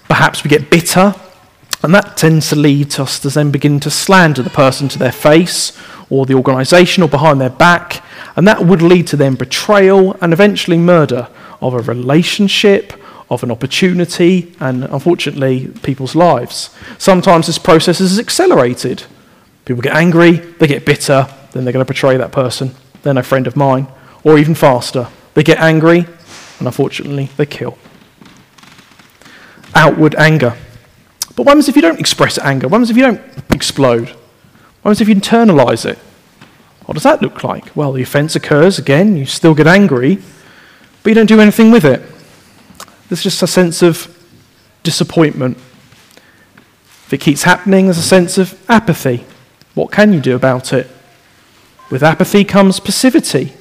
perhaps 0.09 0.43
we 0.43 0.51
get 0.51 0.71
bitter, 0.71 1.15
and 1.85 1.95
that 1.95 2.17
tends 2.17 2.49
to 2.49 2.57
lead 2.57 2.99
us 2.99 3.21
to 3.21 3.29
then 3.29 3.53
begin 3.53 3.79
to 3.81 3.91
slander 3.91 4.43
the 4.43 4.51
person 4.51 4.89
to 4.89 4.99
their 4.99 5.13
face 5.13 5.79
or 6.11 6.27
the 6.27 6.35
organisation 6.35 7.05
or 7.05 7.09
behind 7.09 7.41
their 7.41 7.51
back, 7.51 8.05
and 8.35 8.47
that 8.49 8.67
would 8.67 8.83
lead 8.83 9.07
to 9.07 9.17
then 9.17 9.37
betrayal 9.37 10.17
and 10.21 10.33
eventually 10.33 10.79
murder 10.79 11.29
of 11.61 11.75
a 11.75 11.81
relationship, 11.81 12.93
of 13.31 13.45
an 13.45 13.53
opportunity, 13.53 14.53
and 14.59 14.83
unfortunately, 14.85 15.69
people's 15.85 16.17
lives. 16.17 16.71
Sometimes 16.99 17.47
this 17.47 17.59
process 17.59 18.01
is 18.01 18.19
accelerated. 18.19 19.05
People 19.65 19.83
get 19.83 19.95
angry, 19.95 20.33
they 20.33 20.67
get 20.67 20.85
bitter, 20.85 21.27
then 21.53 21.65
they're 21.65 21.73
going 21.73 21.85
to 21.85 21.91
betray 21.91 22.17
that 22.17 22.33
person. 22.33 22.75
They're 23.03 23.15
no 23.15 23.23
friend 23.23 23.47
of 23.47 23.57
mine 23.57 23.87
or 24.25 24.39
even 24.39 24.55
faster. 24.55 25.09
They 25.35 25.43
get 25.43 25.59
angry, 25.59 26.01
and 26.59 26.67
unfortunately, 26.67 27.31
they 27.37 27.47
kill. 27.47 27.79
Outward 29.75 30.15
anger. 30.17 30.57
But 31.35 31.47
what 31.47 31.49
happens 31.49 31.69
if 31.69 31.77
you 31.77 31.83
don't 31.83 31.99
express 31.99 32.39
anger? 32.39 32.69
What 32.69 32.79
happens 32.79 32.91
if 32.91 32.97
you 32.97 33.05
don't 33.05 33.21
explode? 33.51 34.11
What 34.11 34.97
happens 34.97 35.01
if 35.01 35.09
you 35.09 35.15
internalize 35.15 35.87
it? 35.87 35.99
What 36.87 36.95
does 36.95 37.05
that 37.05 37.23
look 37.23 37.43
like? 37.45 37.75
Well, 37.75 37.93
the 37.93 38.03
offense 38.03 38.37
occurs 38.37 38.79
again, 38.79 39.17
you 39.17 39.25
still 39.25 39.55
get 39.55 39.67
angry, 39.67 40.19
but 41.03 41.11
you 41.11 41.15
don't 41.15 41.27
do 41.27 41.41
anything 41.41 41.71
with 41.71 41.85
it. 41.85 42.03
There's 43.09 43.23
just 43.23 43.43
a 43.43 43.47
sense 43.47 43.83
of 43.83 44.09
disappointment. 44.83 45.57
If 47.07 47.13
it 47.13 47.21
keeps 47.21 47.45
happening, 47.45 47.87
there's 47.87 47.99
a 47.99 48.03
sense 48.03 48.37
of 48.37 48.59
apathy. 48.69 49.25
What 49.75 49.91
can 49.91 50.13
you 50.13 50.21
do 50.21 50.35
about 50.35 50.73
it? 50.73 50.89
With 51.91 52.03
apathy 52.03 52.45
comes 52.45 52.81
passivity. 52.81 53.53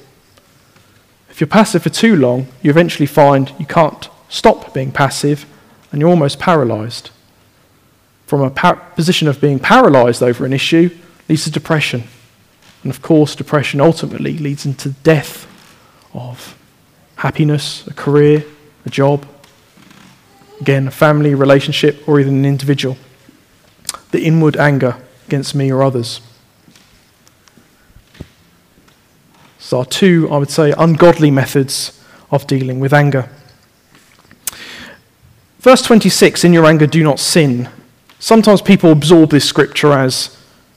If 1.30 1.40
you're 1.40 1.48
passive 1.48 1.82
for 1.82 1.90
too 1.90 2.16
long, 2.16 2.48
you 2.62 2.70
eventually 2.70 3.06
find 3.06 3.52
you 3.58 3.66
can't 3.66 4.08
stop 4.28 4.74
being 4.74 4.92
passive 4.92 5.46
and 5.90 6.00
you're 6.00 6.10
almost 6.10 6.38
paralyzed. 6.38 7.10
From 8.26 8.42
a 8.42 8.50
par- 8.50 8.76
position 8.96 9.28
of 9.28 9.40
being 9.40 9.58
paralyzed 9.58 10.22
over 10.22 10.44
an 10.44 10.52
issue 10.52 10.90
leads 11.28 11.44
to 11.44 11.50
depression. 11.50 12.04
And 12.82 12.90
of 12.90 13.02
course, 13.02 13.34
depression 13.34 13.80
ultimately 13.80 14.36
leads 14.38 14.66
into 14.66 14.90
death 14.90 15.46
of 16.14 16.58
happiness, 17.16 17.86
a 17.86 17.94
career, 17.94 18.44
a 18.84 18.90
job, 18.90 19.26
again, 20.60 20.88
a 20.88 20.90
family, 20.90 21.34
relationship, 21.34 22.06
or 22.08 22.20
even 22.20 22.36
an 22.36 22.44
individual. 22.44 22.96
The 24.10 24.22
inward 24.22 24.56
anger 24.56 24.96
against 25.32 25.54
me 25.54 25.72
or 25.72 25.82
others. 25.82 26.20
So, 29.58 29.78
are 29.78 29.86
two, 29.86 30.28
I 30.30 30.36
would 30.36 30.50
say, 30.50 30.74
ungodly 30.76 31.30
methods 31.30 31.98
of 32.30 32.46
dealing 32.46 32.80
with 32.80 32.92
anger. 32.92 33.30
Verse 35.60 35.80
26 35.80 36.44
In 36.44 36.52
your 36.52 36.66
anger, 36.66 36.86
do 36.86 37.02
not 37.02 37.18
sin. 37.18 37.70
Sometimes 38.18 38.60
people 38.60 38.92
absorb 38.92 39.30
this 39.30 39.48
scripture 39.48 39.94
as 39.94 40.36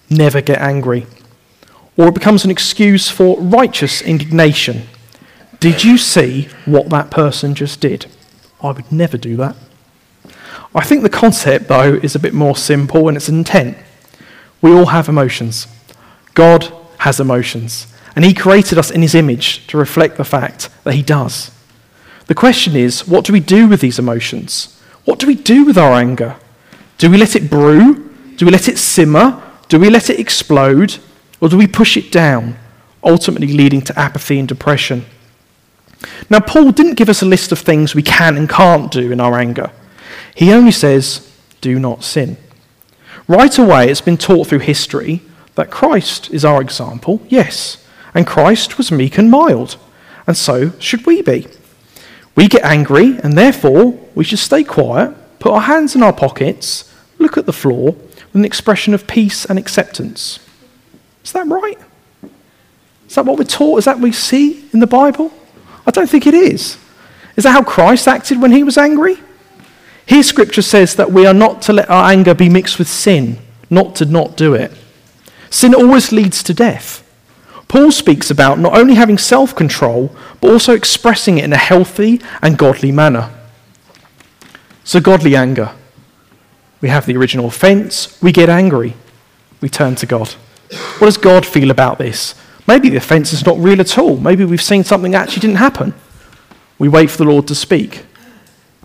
never 0.09 0.39
get 0.39 0.62
angry, 0.62 1.05
or 1.97 2.07
it 2.07 2.13
becomes 2.13 2.45
an 2.45 2.51
excuse 2.51 3.09
for 3.09 3.38
righteous 3.41 4.01
indignation. 4.01 4.83
Did 5.59 5.83
you 5.83 5.97
see 5.97 6.47
what 6.63 6.89
that 6.91 7.12
person 7.12 7.55
just 7.55 7.81
did? 7.81 8.05
I 8.63 8.71
would 8.71 8.89
never 8.89 9.17
do 9.17 9.35
that. 9.35 9.57
I 10.74 10.85
think 10.85 11.03
the 11.03 11.09
concept, 11.09 11.67
though, 11.67 11.95
is 11.95 12.15
a 12.15 12.19
bit 12.19 12.33
more 12.33 12.55
simple 12.55 13.09
in 13.09 13.17
its 13.17 13.27
intent. 13.27 13.77
We 14.65 14.74
all 14.74 14.88
have 14.88 15.07
emotions. 15.07 15.67
God 16.34 16.74
has 16.98 17.19
emotions. 17.19 17.86
And 18.15 18.25
He 18.25 18.34
created 18.34 18.79
us 18.79 18.89
in 18.89 19.03
His 19.03 19.13
image 19.13 19.67
to 19.67 19.77
reflect 19.77 20.17
the 20.17 20.24
fact 20.24 20.69
that 20.84 20.95
He 20.95 21.03
does. 21.03 21.51
The 22.25 22.34
question 22.34 22.75
is 22.75 23.07
what 23.07 23.25
do 23.25 23.31
we 23.31 23.39
do 23.39 23.67
with 23.67 23.79
these 23.79 24.00
emotions? 24.00 24.81
What 25.03 25.19
do 25.19 25.27
we 25.27 25.36
do 25.36 25.65
with 25.65 25.77
our 25.77 25.93
anger? 25.93 26.38
Do 26.98 27.12
we 27.12 27.17
let 27.17 27.36
it 27.36 27.48
brew? 27.48 28.10
Do 28.38 28.48
we 28.48 28.51
let 28.51 28.67
it 28.67 28.79
simmer? 28.79 29.39
Do 29.69 29.79
we 29.79 29.91
let 29.91 30.10
it 30.10 30.19
explode? 30.19 30.98
Or 31.39 31.48
do 31.48 31.60
we 31.60 31.67
push 31.67 31.95
it 31.95 32.12
down, 32.12 32.57
ultimately 33.03 33.53
leading 33.53 33.81
to 33.81 34.00
apathy 34.00 34.39
and 34.39 34.48
depression? 34.48 35.05
Now, 36.27 36.39
Paul 36.39 36.72
didn't 36.72 36.95
give 36.95 37.10
us 37.10 37.22
a 37.22 37.27
list 37.27 37.51
of 37.51 37.60
things 37.60 37.93
we 37.93 38.01
can 38.01 38.36
and 38.36 38.50
can't 38.50 38.91
do 38.91 39.12
in 39.12 39.19
our 39.19 39.38
anger. 39.38 39.72
He 40.34 40.51
only 40.51 40.72
says, 40.72 41.31
do 41.62 41.77
not 41.77 42.03
sin. 42.03 42.38
Right 43.27 43.58
away, 43.58 43.89
it's 43.89 44.01
been 44.01 44.17
taught 44.17 44.48
through 44.48 44.60
history 44.60 45.22
that 45.55 45.72
Christ 45.72 46.29
is 46.32 46.46
our 46.46 46.62
example, 46.62 47.22
yes, 47.27 47.84
and 48.13 48.27
Christ 48.27 48.77
was 48.77 48.91
meek 48.91 49.17
and 49.17 49.32
mild, 49.32 49.77
and 50.27 50.38
so 50.38 50.72
should 50.79 51.05
we 51.08 51.24
be. 51.24 51.48
We 52.36 52.48
get 52.48 52.63
angry, 52.63 53.17
and 53.24 53.38
therefore 53.38 53.98
we 54.13 54.24
should 54.24 54.39
stay 54.39 54.63
quiet, 54.63 55.15
put 55.39 55.53
our 55.53 55.62
hands 55.62 55.96
in 55.96 56.03
our 56.03 56.13
pockets, 56.13 56.94
look 57.17 57.38
at 57.38 57.48
the 57.48 57.53
floor 57.53 57.94
with 57.94 58.36
an 58.36 58.46
expression 58.46 58.94
of 58.94 59.08
peace 59.08 59.46
and 59.46 59.58
acceptance. 59.58 60.39
Is 61.24 61.32
that 61.32 61.48
right? 61.48 61.79
Is 63.08 63.15
that 63.15 63.25
what 63.25 63.39
we're 63.39 63.46
taught? 63.46 63.79
Is 63.79 63.86
that 63.86 63.96
what 63.96 64.03
we 64.03 64.12
see 64.12 64.70
in 64.72 64.82
the 64.82 64.88
Bible? 64.88 65.32
I 65.88 65.91
don't 65.91 66.10
think 66.10 66.27
it 66.27 66.34
is. 66.36 66.77
Is 67.36 67.44
that 67.44 67.51
how 67.51 67.63
Christ 67.63 68.08
acted 68.08 68.39
when 68.39 68.51
he 68.51 68.63
was 68.63 68.77
angry? 68.77 69.17
Here, 70.07 70.24
scripture 70.24 70.62
says 70.62 70.95
that 70.95 71.12
we 71.12 71.25
are 71.25 71.33
not 71.33 71.62
to 71.63 71.74
let 71.74 71.89
our 71.89 72.12
anger 72.12 72.33
be 72.33 72.50
mixed 72.50 72.77
with 72.77 72.88
sin, 72.88 73.39
not 73.69 73.95
to 73.95 74.05
not 74.05 74.38
do 74.38 74.53
it. 74.53 74.71
Sin 75.50 75.74
always 75.74 76.12
leads 76.12 76.43
to 76.43 76.53
death. 76.53 77.01
Paul 77.67 77.91
speaks 77.91 78.29
about 78.29 78.59
not 78.59 78.77
only 78.77 78.95
having 78.95 79.17
self 79.17 79.55
control, 79.55 80.15
but 80.39 80.51
also 80.51 80.74
expressing 80.74 81.39
it 81.39 81.43
in 81.43 81.53
a 81.53 81.57
healthy 81.57 82.21
and 82.41 82.57
godly 82.57 82.91
manner. 82.91 83.31
So, 84.83 85.00
godly 85.00 85.35
anger. 85.35 85.71
We 86.81 86.89
have 86.89 87.07
the 87.07 87.17
original 87.17 87.47
offense, 87.47 88.21
we 88.21 88.31
get 88.31 88.50
angry, 88.50 88.93
we 89.59 89.69
turn 89.69 89.95
to 89.95 90.05
God. 90.05 90.29
What 91.00 91.07
does 91.07 91.17
God 91.17 91.45
feel 91.45 91.71
about 91.71 91.97
this? 91.97 92.35
Maybe 92.67 92.89
the 92.89 92.97
offense 92.97 93.33
is 93.33 93.45
not 93.45 93.57
real 93.57 93.79
at 93.79 93.97
all. 93.97 94.17
Maybe 94.17 94.45
we've 94.45 94.62
seen 94.62 94.83
something 94.83 95.12
that 95.12 95.24
actually 95.24 95.41
didn't 95.41 95.57
happen. 95.57 95.93
We 96.77 96.89
wait 96.89 97.09
for 97.09 97.17
the 97.17 97.29
Lord 97.29 97.47
to 97.47 97.55
speak. 97.55 98.04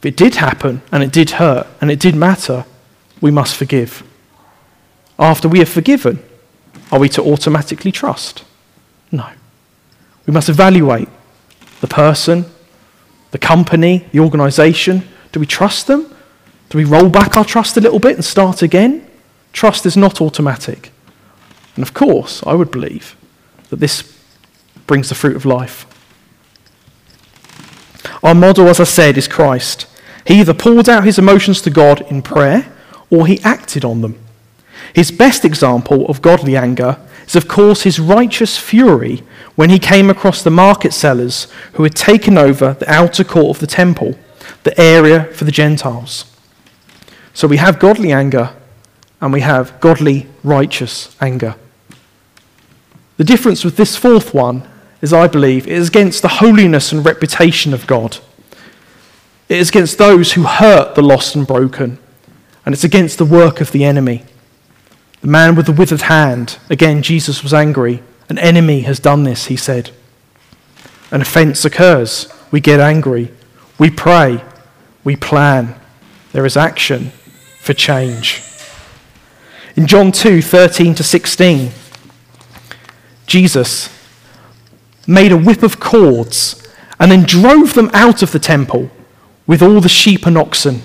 If 0.00 0.06
it 0.06 0.16
did 0.16 0.36
happen 0.36 0.80
and 0.90 1.02
it 1.02 1.12
did 1.12 1.32
hurt 1.32 1.66
and 1.80 1.90
it 1.90 2.00
did 2.00 2.14
matter, 2.14 2.64
we 3.20 3.30
must 3.30 3.54
forgive. 3.54 4.02
After 5.18 5.46
we 5.46 5.58
have 5.58 5.68
forgiven, 5.68 6.22
are 6.90 6.98
we 6.98 7.10
to 7.10 7.22
automatically 7.22 7.92
trust? 7.92 8.42
No. 9.12 9.28
We 10.24 10.32
must 10.32 10.48
evaluate 10.48 11.10
the 11.82 11.86
person, 11.86 12.46
the 13.30 13.38
company, 13.38 14.06
the 14.12 14.20
organization. 14.20 15.06
Do 15.32 15.40
we 15.40 15.44
trust 15.46 15.86
them? 15.86 16.14
Do 16.70 16.78
we 16.78 16.84
roll 16.84 17.10
back 17.10 17.36
our 17.36 17.44
trust 17.44 17.76
a 17.76 17.80
little 17.82 17.98
bit 17.98 18.14
and 18.14 18.24
start 18.24 18.62
again? 18.62 19.06
Trust 19.52 19.84
is 19.84 19.98
not 19.98 20.22
automatic. 20.22 20.92
And 21.76 21.82
of 21.82 21.92
course, 21.92 22.42
I 22.46 22.54
would 22.54 22.70
believe 22.70 23.16
that 23.68 23.80
this 23.80 24.18
brings 24.86 25.10
the 25.10 25.14
fruit 25.14 25.36
of 25.36 25.44
life. 25.44 25.84
Our 28.22 28.34
model, 28.34 28.68
as 28.68 28.80
I 28.80 28.84
said, 28.84 29.18
is 29.18 29.28
Christ. 29.28 29.86
He 30.30 30.38
either 30.38 30.54
poured 30.54 30.88
out 30.88 31.02
his 31.02 31.18
emotions 31.18 31.60
to 31.62 31.70
God 31.70 32.02
in 32.02 32.22
prayer 32.22 32.72
or 33.10 33.26
he 33.26 33.40
acted 33.42 33.84
on 33.84 34.00
them. 34.00 34.16
His 34.94 35.10
best 35.10 35.44
example 35.44 36.06
of 36.06 36.22
godly 36.22 36.56
anger 36.56 37.00
is, 37.26 37.34
of 37.34 37.48
course, 37.48 37.82
his 37.82 37.98
righteous 37.98 38.56
fury 38.56 39.24
when 39.56 39.70
he 39.70 39.80
came 39.80 40.08
across 40.08 40.44
the 40.44 40.50
market 40.50 40.92
sellers 40.92 41.48
who 41.72 41.82
had 41.82 41.96
taken 41.96 42.38
over 42.38 42.74
the 42.74 42.88
outer 42.88 43.24
court 43.24 43.56
of 43.56 43.58
the 43.58 43.66
temple, 43.66 44.16
the 44.62 44.80
area 44.80 45.24
for 45.32 45.42
the 45.42 45.50
Gentiles. 45.50 46.32
So 47.34 47.48
we 47.48 47.56
have 47.56 47.80
godly 47.80 48.12
anger 48.12 48.54
and 49.20 49.32
we 49.32 49.40
have 49.40 49.80
godly, 49.80 50.28
righteous 50.44 51.16
anger. 51.20 51.56
The 53.16 53.24
difference 53.24 53.64
with 53.64 53.76
this 53.76 53.96
fourth 53.96 54.32
one 54.32 54.62
is, 55.02 55.12
I 55.12 55.26
believe, 55.26 55.66
it 55.66 55.72
is 55.72 55.88
against 55.88 56.22
the 56.22 56.28
holiness 56.28 56.92
and 56.92 57.04
reputation 57.04 57.74
of 57.74 57.88
God. 57.88 58.18
It 59.50 59.58
is 59.58 59.70
against 59.70 59.98
those 59.98 60.34
who 60.34 60.44
hurt 60.44 60.94
the 60.94 61.02
lost 61.02 61.34
and 61.34 61.44
broken, 61.44 61.98
and 62.64 62.72
it's 62.72 62.84
against 62.84 63.18
the 63.18 63.24
work 63.24 63.60
of 63.60 63.72
the 63.72 63.82
enemy. 63.82 64.22
The 65.22 65.26
man 65.26 65.56
with 65.56 65.66
the 65.66 65.72
withered 65.72 66.02
hand, 66.02 66.56
again, 66.70 67.02
Jesus 67.02 67.42
was 67.42 67.52
angry. 67.52 68.00
An 68.28 68.38
enemy 68.38 68.82
has 68.82 69.00
done 69.00 69.24
this, 69.24 69.46
he 69.46 69.56
said. 69.56 69.90
An 71.10 71.20
offense 71.20 71.64
occurs. 71.64 72.32
We 72.52 72.60
get 72.60 72.78
angry. 72.78 73.32
We 73.76 73.90
pray. 73.90 74.44
We 75.02 75.16
plan. 75.16 75.74
There 76.30 76.46
is 76.46 76.56
action 76.56 77.10
for 77.58 77.74
change. 77.74 78.44
In 79.74 79.88
John 79.88 80.12
2 80.12 80.42
13 80.42 80.94
to 80.94 81.02
16, 81.02 81.72
Jesus 83.26 83.88
made 85.08 85.32
a 85.32 85.36
whip 85.36 85.64
of 85.64 85.80
cords 85.80 86.64
and 87.00 87.10
then 87.10 87.24
drove 87.24 87.74
them 87.74 87.90
out 87.92 88.22
of 88.22 88.30
the 88.30 88.38
temple 88.38 88.92
with 89.50 89.64
all 89.64 89.80
the 89.80 89.88
sheep 89.88 90.26
and 90.26 90.38
oxen. 90.38 90.80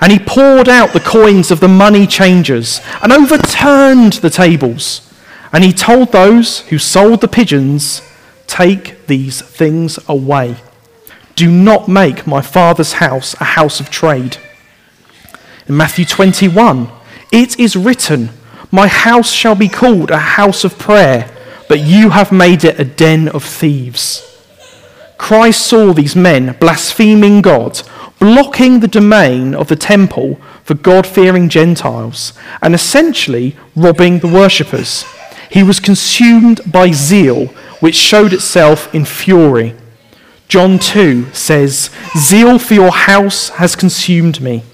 And 0.00 0.10
he 0.10 0.18
poured 0.18 0.70
out 0.70 0.94
the 0.94 1.00
coins 1.00 1.50
of 1.50 1.60
the 1.60 1.68
money 1.68 2.06
changers 2.06 2.80
and 3.02 3.12
overturned 3.12 4.14
the 4.14 4.30
tables. 4.30 5.12
And 5.52 5.62
he 5.62 5.74
told 5.74 6.10
those 6.10 6.60
who 6.68 6.78
sold 6.78 7.20
the 7.20 7.28
pigeons, 7.28 8.00
Take 8.46 9.06
these 9.06 9.42
things 9.42 9.98
away. 10.08 10.56
Do 11.36 11.50
not 11.50 11.88
make 11.88 12.26
my 12.26 12.40
father's 12.40 12.94
house 12.94 13.34
a 13.38 13.44
house 13.44 13.80
of 13.80 13.90
trade. 13.90 14.38
In 15.68 15.76
Matthew 15.76 16.06
21, 16.06 16.90
it 17.30 17.60
is 17.60 17.76
written, 17.76 18.30
My 18.70 18.88
house 18.88 19.30
shall 19.30 19.54
be 19.54 19.68
called 19.68 20.10
a 20.10 20.16
house 20.40 20.64
of 20.64 20.78
prayer, 20.78 21.30
but 21.68 21.80
you 21.80 22.08
have 22.08 22.32
made 22.32 22.64
it 22.64 22.80
a 22.80 22.84
den 22.84 23.28
of 23.28 23.44
thieves. 23.44 24.29
Christ 25.20 25.66
saw 25.66 25.92
these 25.92 26.16
men 26.16 26.56
blaspheming 26.58 27.42
God, 27.42 27.82
blocking 28.18 28.80
the 28.80 28.88
domain 28.88 29.54
of 29.54 29.68
the 29.68 29.76
temple 29.76 30.40
for 30.64 30.74
God 30.74 31.06
fearing 31.06 31.50
Gentiles, 31.50 32.32
and 32.62 32.74
essentially 32.74 33.54
robbing 33.76 34.20
the 34.20 34.28
worshippers. 34.28 35.04
He 35.50 35.62
was 35.62 35.78
consumed 35.78 36.62
by 36.66 36.90
zeal, 36.92 37.46
which 37.80 37.94
showed 37.94 38.32
itself 38.32 38.92
in 38.94 39.04
fury. 39.04 39.76
John 40.48 40.78
2 40.78 41.32
says, 41.32 41.90
Zeal 42.16 42.58
for 42.58 42.74
your 42.74 42.90
house 42.90 43.50
has 43.50 43.76
consumed 43.76 44.40
me. 44.40 44.64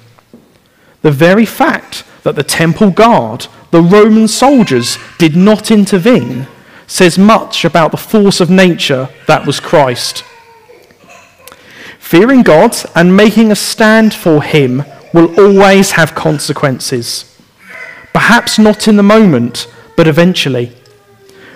The 1.03 1.11
very 1.11 1.45
fact 1.45 2.05
that 2.23 2.37
the 2.37 2.45
temple 2.45 2.93
guard, 2.93 3.49
the 3.73 3.83
Roman 3.83 4.29
soldiers, 4.29 4.97
did 5.19 5.35
not 5.37 5.71
intervene 5.73 6.47
says 6.87 7.19
much 7.19 7.65
about 7.65 7.91
the 7.91 7.97
force 7.97 8.41
of 8.41 8.49
nature 8.49 9.09
that 9.27 9.45
was 9.45 9.59
Christ. 9.59 10.23
Fearing 12.07 12.45
God 12.45 12.77
and 12.95 13.17
making 13.17 13.51
a 13.51 13.57
stand 13.57 14.15
for 14.15 14.41
Him 14.41 14.85
will 15.13 15.35
always 15.41 15.91
have 15.91 16.15
consequences. 16.15 17.37
Perhaps 18.13 18.61
not 18.61 18.87
in 18.87 18.95
the 18.95 19.03
moment, 19.03 19.67
but 19.97 20.07
eventually. 20.07 20.71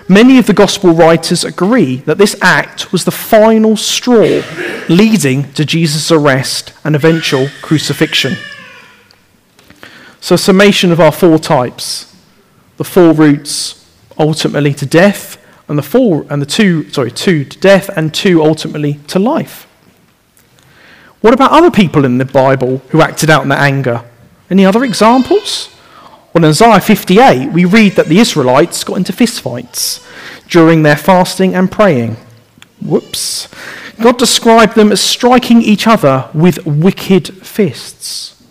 Many 0.09 0.37
of 0.39 0.47
the 0.47 0.53
gospel 0.53 0.91
writers 0.91 1.45
agree 1.45 1.95
that 2.01 2.17
this 2.17 2.35
act 2.41 2.91
was 2.91 3.05
the 3.05 3.11
final 3.11 3.77
straw 3.77 4.41
leading 4.89 5.53
to 5.53 5.63
Jesus' 5.63 6.11
arrest 6.11 6.73
and 6.83 6.97
eventual 6.97 7.47
crucifixion. 7.61 8.35
So, 10.19 10.35
summation 10.35 10.91
of 10.91 10.99
our 10.99 11.13
four 11.13 11.39
types 11.39 12.13
the 12.75 12.83
four 12.83 13.13
routes 13.13 13.89
ultimately 14.19 14.73
to 14.73 14.85
death, 14.85 15.37
and 15.69 15.77
the 15.77 15.81
four 15.81 16.25
and 16.29 16.41
the 16.41 16.45
two, 16.45 16.89
sorry, 16.89 17.09
two 17.09 17.45
to 17.45 17.57
death, 17.57 17.89
and 17.95 18.13
two 18.13 18.43
ultimately 18.43 18.95
to 19.07 19.17
life. 19.17 19.69
What 21.21 21.33
about 21.33 21.51
other 21.51 21.69
people 21.69 22.03
in 22.03 22.17
the 22.17 22.25
Bible 22.25 22.79
who 22.89 23.01
acted 23.01 23.29
out 23.29 23.43
in 23.43 23.49
their 23.49 23.59
anger? 23.59 24.03
Any 24.49 24.65
other 24.65 24.83
examples? 24.83 25.69
Well, 26.33 26.43
in 26.43 26.49
Isaiah 26.49 26.79
58, 26.79 27.51
we 27.51 27.63
read 27.63 27.93
that 27.93 28.07
the 28.07 28.19
Israelites 28.19 28.83
got 28.83 28.97
into 28.97 29.13
fistfights 29.13 30.05
during 30.49 30.81
their 30.81 30.95
fasting 30.95 31.53
and 31.53 31.71
praying. 31.71 32.17
Whoops. 32.81 33.47
God 34.01 34.17
described 34.17 34.75
them 34.75 34.91
as 34.91 34.99
striking 34.99 35.61
each 35.61 35.85
other 35.85 36.29
with 36.33 36.65
wicked 36.65 37.45
fists. 37.45 38.41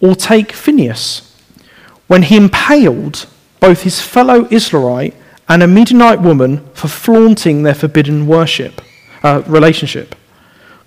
Or 0.00 0.14
take 0.14 0.52
Phineas, 0.52 1.34
when 2.06 2.24
he 2.24 2.36
impaled 2.36 3.26
both 3.58 3.82
his 3.82 4.02
fellow 4.02 4.46
Israelite 4.50 5.14
and 5.48 5.62
a 5.62 5.66
Midianite 5.66 6.20
woman 6.20 6.68
for 6.74 6.88
flaunting 6.88 7.62
their 7.62 7.74
forbidden 7.74 8.26
worship 8.26 8.82
uh, 9.22 9.42
relationship. 9.46 10.14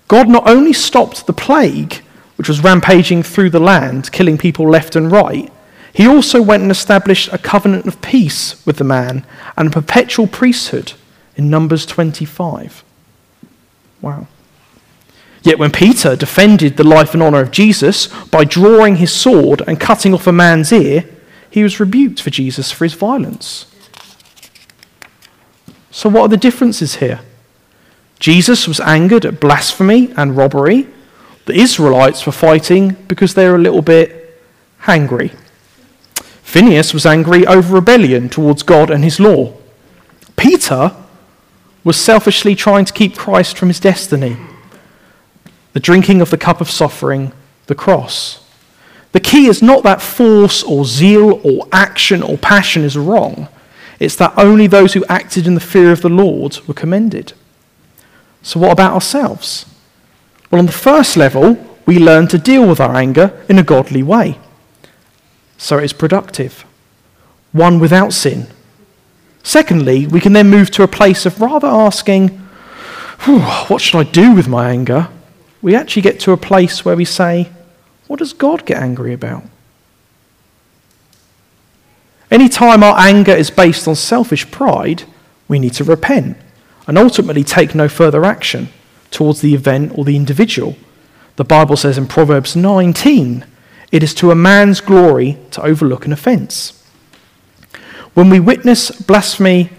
God 0.10 0.28
not 0.28 0.50
only 0.50 0.74
stopped 0.74 1.28
the 1.28 1.34
plague, 1.34 2.02
which 2.36 2.50
was 2.50 2.64
rampaging 2.64 3.24
through 3.24 3.52
the 3.52 3.60
land, 3.60 4.12
killing 4.12 4.38
people 4.38 4.68
left 4.68 4.96
and 4.96 5.10
right, 5.10 5.54
he 5.94 6.08
also 6.08 6.42
went 6.42 6.64
and 6.64 6.72
established 6.72 7.32
a 7.32 7.38
covenant 7.38 7.86
of 7.86 8.02
peace 8.02 8.66
with 8.66 8.78
the 8.78 8.84
man 8.84 9.26
and 9.56 9.68
a 9.68 9.72
perpetual 9.72 10.26
priesthood 10.26 10.94
in 11.36 11.50
Numbers 11.50 11.86
25. 11.86 12.84
Wow. 14.02 14.28
Yet 15.44 15.60
when 15.60 15.72
Peter 15.72 16.16
defended 16.16 16.78
the 16.78 16.84
life 16.84 17.14
and 17.14 17.22
honor 17.22 17.42
of 17.42 17.52
Jesus 17.52 18.08
by 18.26 18.46
drawing 18.46 18.96
his 18.96 19.14
sword 19.14 19.62
and 19.68 19.80
cutting 19.80 20.14
off 20.14 20.28
a 20.28 20.32
man's 20.32 20.72
ear, 20.72 21.06
he 21.52 21.62
was 21.62 21.80
rebuked 21.80 22.22
for 22.22 22.32
Jesus 22.32 22.72
for 22.72 22.84
his 22.84 22.94
violence. 22.94 23.68
So, 25.92 26.10
what 26.10 26.22
are 26.22 26.28
the 26.30 26.38
differences 26.38 26.96
here? 26.96 27.22
Jesus 28.20 28.68
was 28.68 28.80
angered 28.80 29.26
at 29.26 29.40
blasphemy 29.40 30.14
and 30.18 30.36
robbery. 30.36 30.88
The 31.46 31.56
Israelites 31.56 32.26
were 32.26 32.32
fighting 32.32 32.92
because 33.08 33.34
they 33.34 33.48
were 33.48 33.56
a 33.56 33.60
little 33.60 33.82
bit 33.82 34.42
hangry. 34.84 35.36
Phineas 36.44 36.94
was 36.94 37.06
angry 37.06 37.46
over 37.46 37.76
rebellion 37.76 38.30
towards 38.30 38.64
God 38.64 38.90
and 38.90 39.04
his 39.04 39.20
law. 39.20 39.54
Peter 40.36 40.96
was 41.84 41.98
selfishly 41.98 42.56
trying 42.56 42.86
to 42.86 42.94
keep 42.94 43.16
Christ 43.16 43.58
from 43.58 43.70
his 43.70 43.80
destiny 43.80 44.38
the 45.74 45.80
drinking 45.80 46.20
of 46.20 46.30
the 46.30 46.38
cup 46.38 46.62
of 46.62 46.70
suffering, 46.70 47.32
the 47.68 47.76
cross. 47.76 48.44
The 49.12 49.20
key 49.20 49.48
is 49.48 49.62
not 49.62 49.84
that 49.84 50.02
force 50.02 50.64
or 50.64 50.86
zeal 50.86 51.40
or 51.44 51.68
action 51.72 52.22
or 52.24 52.38
passion 52.38 52.84
is 52.84 52.98
wrong. 52.98 53.48
It's 54.00 54.16
that 54.16 54.34
only 54.38 54.68
those 54.68 54.94
who 54.94 55.06
acted 55.06 55.48
in 55.48 55.56
the 55.56 55.60
fear 55.60 55.92
of 55.92 56.02
the 56.02 56.10
Lord 56.10 56.58
were 56.68 56.74
commended. 56.74 57.34
So, 58.42 58.60
what 58.60 58.72
about 58.72 58.94
ourselves? 58.94 59.66
Well, 60.50 60.60
on 60.60 60.66
the 60.66 60.72
first 60.72 61.18
level, 61.18 61.58
we 61.86 62.00
learn 62.00 62.28
to 62.30 62.38
deal 62.38 62.68
with 62.68 62.80
our 62.80 62.96
anger 62.96 63.44
in 63.50 63.60
a 63.60 63.64
godly 63.64 64.04
way. 64.04 64.40
So 65.58 65.78
it 65.78 65.84
is 65.84 65.94
productive, 65.94 66.66
one 67.52 67.80
without 67.80 68.14
sin. 68.14 68.48
Secondly, 69.44 70.08
we 70.08 70.22
can 70.22 70.34
then 70.34 70.50
move 70.50 70.72
to 70.72 70.84
a 70.84 70.88
place 70.88 71.26
of 71.26 71.42
rather 71.42 71.68
asking, 71.68 72.30
What 73.68 73.82
should 73.82 74.00
I 74.00 74.10
do 74.10 74.34
with 74.34 74.48
my 74.48 74.70
anger? 74.70 75.10
we 75.62 75.76
actually 75.76 76.02
get 76.02 76.20
to 76.22 76.32
a 76.32 76.38
place 76.38 76.86
where 76.86 76.96
we 76.96 77.06
say, 77.06 77.50
what 78.08 78.20
does 78.20 78.34
God 78.34 78.66
get 78.66 78.82
angry 78.82 79.14
about? 79.14 79.44
Anytime 82.32 82.84
our 82.84 82.98
anger 82.98 83.32
is 83.32 83.50
based 83.50 83.88
on 83.88 83.96
selfish 83.96 84.50
pride, 84.52 85.04
we 85.48 85.60
need 85.60 85.74
to 85.74 85.84
repent 85.84 86.38
and 86.90 86.98
ultimately 86.98 87.44
take 87.44 87.76
no 87.76 87.88
further 87.88 88.26
action 88.26 88.68
towards 89.12 89.42
the 89.42 89.54
event 89.54 89.92
or 89.96 90.04
the 90.04 90.16
individual. 90.16 90.76
The 91.36 91.44
Bible 91.44 91.78
says 91.78 92.00
in 92.00 92.08
Proverbs 92.08 92.56
19, 92.56 93.46
it 93.92 94.02
is 94.02 94.16
to 94.16 94.32
a 94.32 94.36
man's 94.36 94.82
glory 94.82 95.38
to 95.52 95.62
overlook 95.62 96.08
an 96.08 96.14
offense. 96.14 96.84
When 98.16 98.32
we 98.32 98.40
witness 98.40 98.90
blasphemy, 98.90 99.70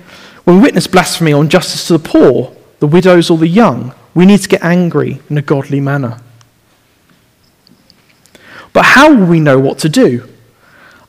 when 0.45 0.59
we 0.59 0.63
witness 0.63 0.87
blasphemy 0.87 1.33
on 1.33 1.49
justice 1.49 1.89
to 1.89 1.99
the 1.99 2.09
poor, 2.09 2.55
the 2.79 2.87
widows 2.87 3.29
or 3.29 3.39
the 3.39 3.49
young, 3.49 3.93
we 4.15 4.25
need 4.25 4.43
to 4.43 4.49
get 4.49 4.63
angry 4.63 5.21
in 5.29 5.37
a 5.37 5.43
godly 5.43 5.81
manner. 5.81 6.21
But 8.73 8.85
how 8.85 9.13
will 9.13 9.27
we 9.27 9.41
know 9.41 9.59
what 9.59 9.81
to 9.81 9.89
do? 9.89 10.29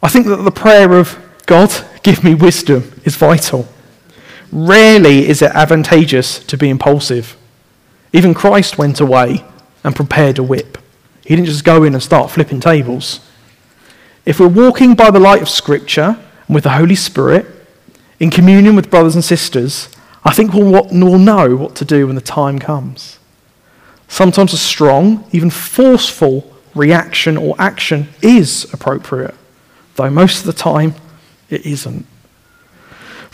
I 0.02 0.10
think 0.10 0.26
that 0.26 0.38
the 0.38 0.50
prayer 0.50 0.94
of 0.94 1.20
God, 1.46 1.72
give 2.02 2.24
me 2.24 2.34
wisdom, 2.34 2.92
is 3.06 3.16
vital. 3.16 3.68
Rarely 4.52 5.30
is 5.30 5.42
it 5.42 5.52
advantageous 5.52 6.40
to 6.46 6.58
be 6.58 6.70
impulsive. 6.70 7.38
Even 8.14 8.34
Christ 8.34 8.78
went 8.78 9.00
away 9.00 9.46
and 9.84 9.96
prepared 9.96 10.38
a 10.38 10.44
whip. 10.44 10.78
He 11.24 11.36
didn't 11.36 11.48
just 11.48 11.64
go 11.64 11.84
in 11.84 11.94
and 11.94 12.04
start 12.04 12.32
flipping 12.32 12.60
tables. 12.60 13.22
If 14.26 14.40
we're 14.40 14.48
walking 14.48 14.94
by 14.94 15.10
the 15.10 15.20
light 15.20 15.42
of 15.42 15.50
Scripture 15.50 16.18
and 16.48 16.56
with 16.56 16.66
the 16.66 16.72
Holy 16.72 16.96
Spirit, 16.96 17.46
in 18.20 18.30
communion 18.30 18.76
with 18.76 18.92
brothers 18.92 19.16
and 19.16 19.24
sisters, 19.24 19.90
I 20.24 20.34
think 20.34 20.54
we'll, 20.54 20.72
we'll 20.72 21.18
know 21.18 21.56
what 21.56 21.76
to 21.78 21.86
do 21.86 22.06
when 22.06 22.16
the 22.16 22.22
time 22.22 22.60
comes. 22.60 23.18
Sometimes 24.08 24.54
a 24.54 24.58
strong, 24.58 25.26
even 25.32 25.50
forceful 25.50 26.52
reaction 26.76 27.38
or 27.38 27.56
action 27.58 28.10
is 28.22 28.72
appropriate, 28.74 29.34
though 29.96 30.10
most 30.10 30.42
of 30.42 30.46
the 30.46 30.54
time 30.54 30.96
it 31.50 31.66
isn't. 31.66 32.06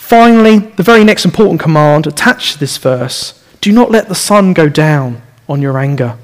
Finally, 0.07 0.59
the 0.59 0.83
very 0.83 1.03
next 1.03 1.25
important 1.25 1.59
command 1.59 2.07
attached 2.07 2.53
to 2.53 2.59
this 2.59 2.77
verse 2.77 3.43
do 3.59 3.73
not 3.73 3.91
let 3.91 4.07
the 4.07 4.15
sun 4.15 4.53
go 4.53 4.69
down 4.69 5.21
on 5.49 5.61
your 5.61 5.77
anger. 5.77 6.17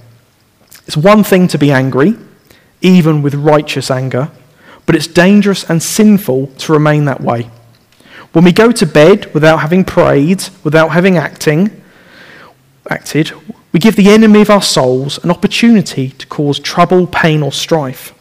It's 0.88 0.96
one 0.96 1.22
thing 1.22 1.50
to 1.50 1.58
be 1.58 1.70
angry, 1.70 2.16
even 2.80 3.22
with 3.22 3.36
righteous 3.36 3.92
anger, 3.92 4.32
but 4.86 4.96
it's 4.96 5.06
dangerous 5.06 5.70
and 5.70 5.84
sinful 5.84 6.48
to 6.60 6.72
remain 6.72 7.04
that 7.04 7.20
way. 7.20 7.52
When 8.32 8.46
we 8.46 8.54
go 8.54 8.72
to 8.72 8.86
bed 8.86 9.34
without 9.34 9.58
having 9.58 9.84
prayed, 9.84 10.46
without 10.64 10.94
having 10.94 11.18
acting, 11.18 11.84
acted, 12.90 13.34
we 13.74 13.82
give 13.82 13.98
the 13.98 14.12
enemy 14.12 14.44
of 14.44 14.50
our 14.50 14.62
souls 14.62 15.22
an 15.26 15.30
opportunity 15.30 16.12
to 16.12 16.28
cause 16.28 16.58
trouble, 16.58 17.06
pain, 17.06 17.44
or 17.44 17.52
strife. 17.52 18.14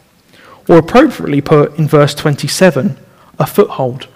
Or 0.67 0.77
appropriately 0.77 1.39
put 1.39 1.79
in 1.79 1.87
verse 1.87 2.13
27, 2.13 2.97
a 3.39 3.47
foothold. 3.47 4.09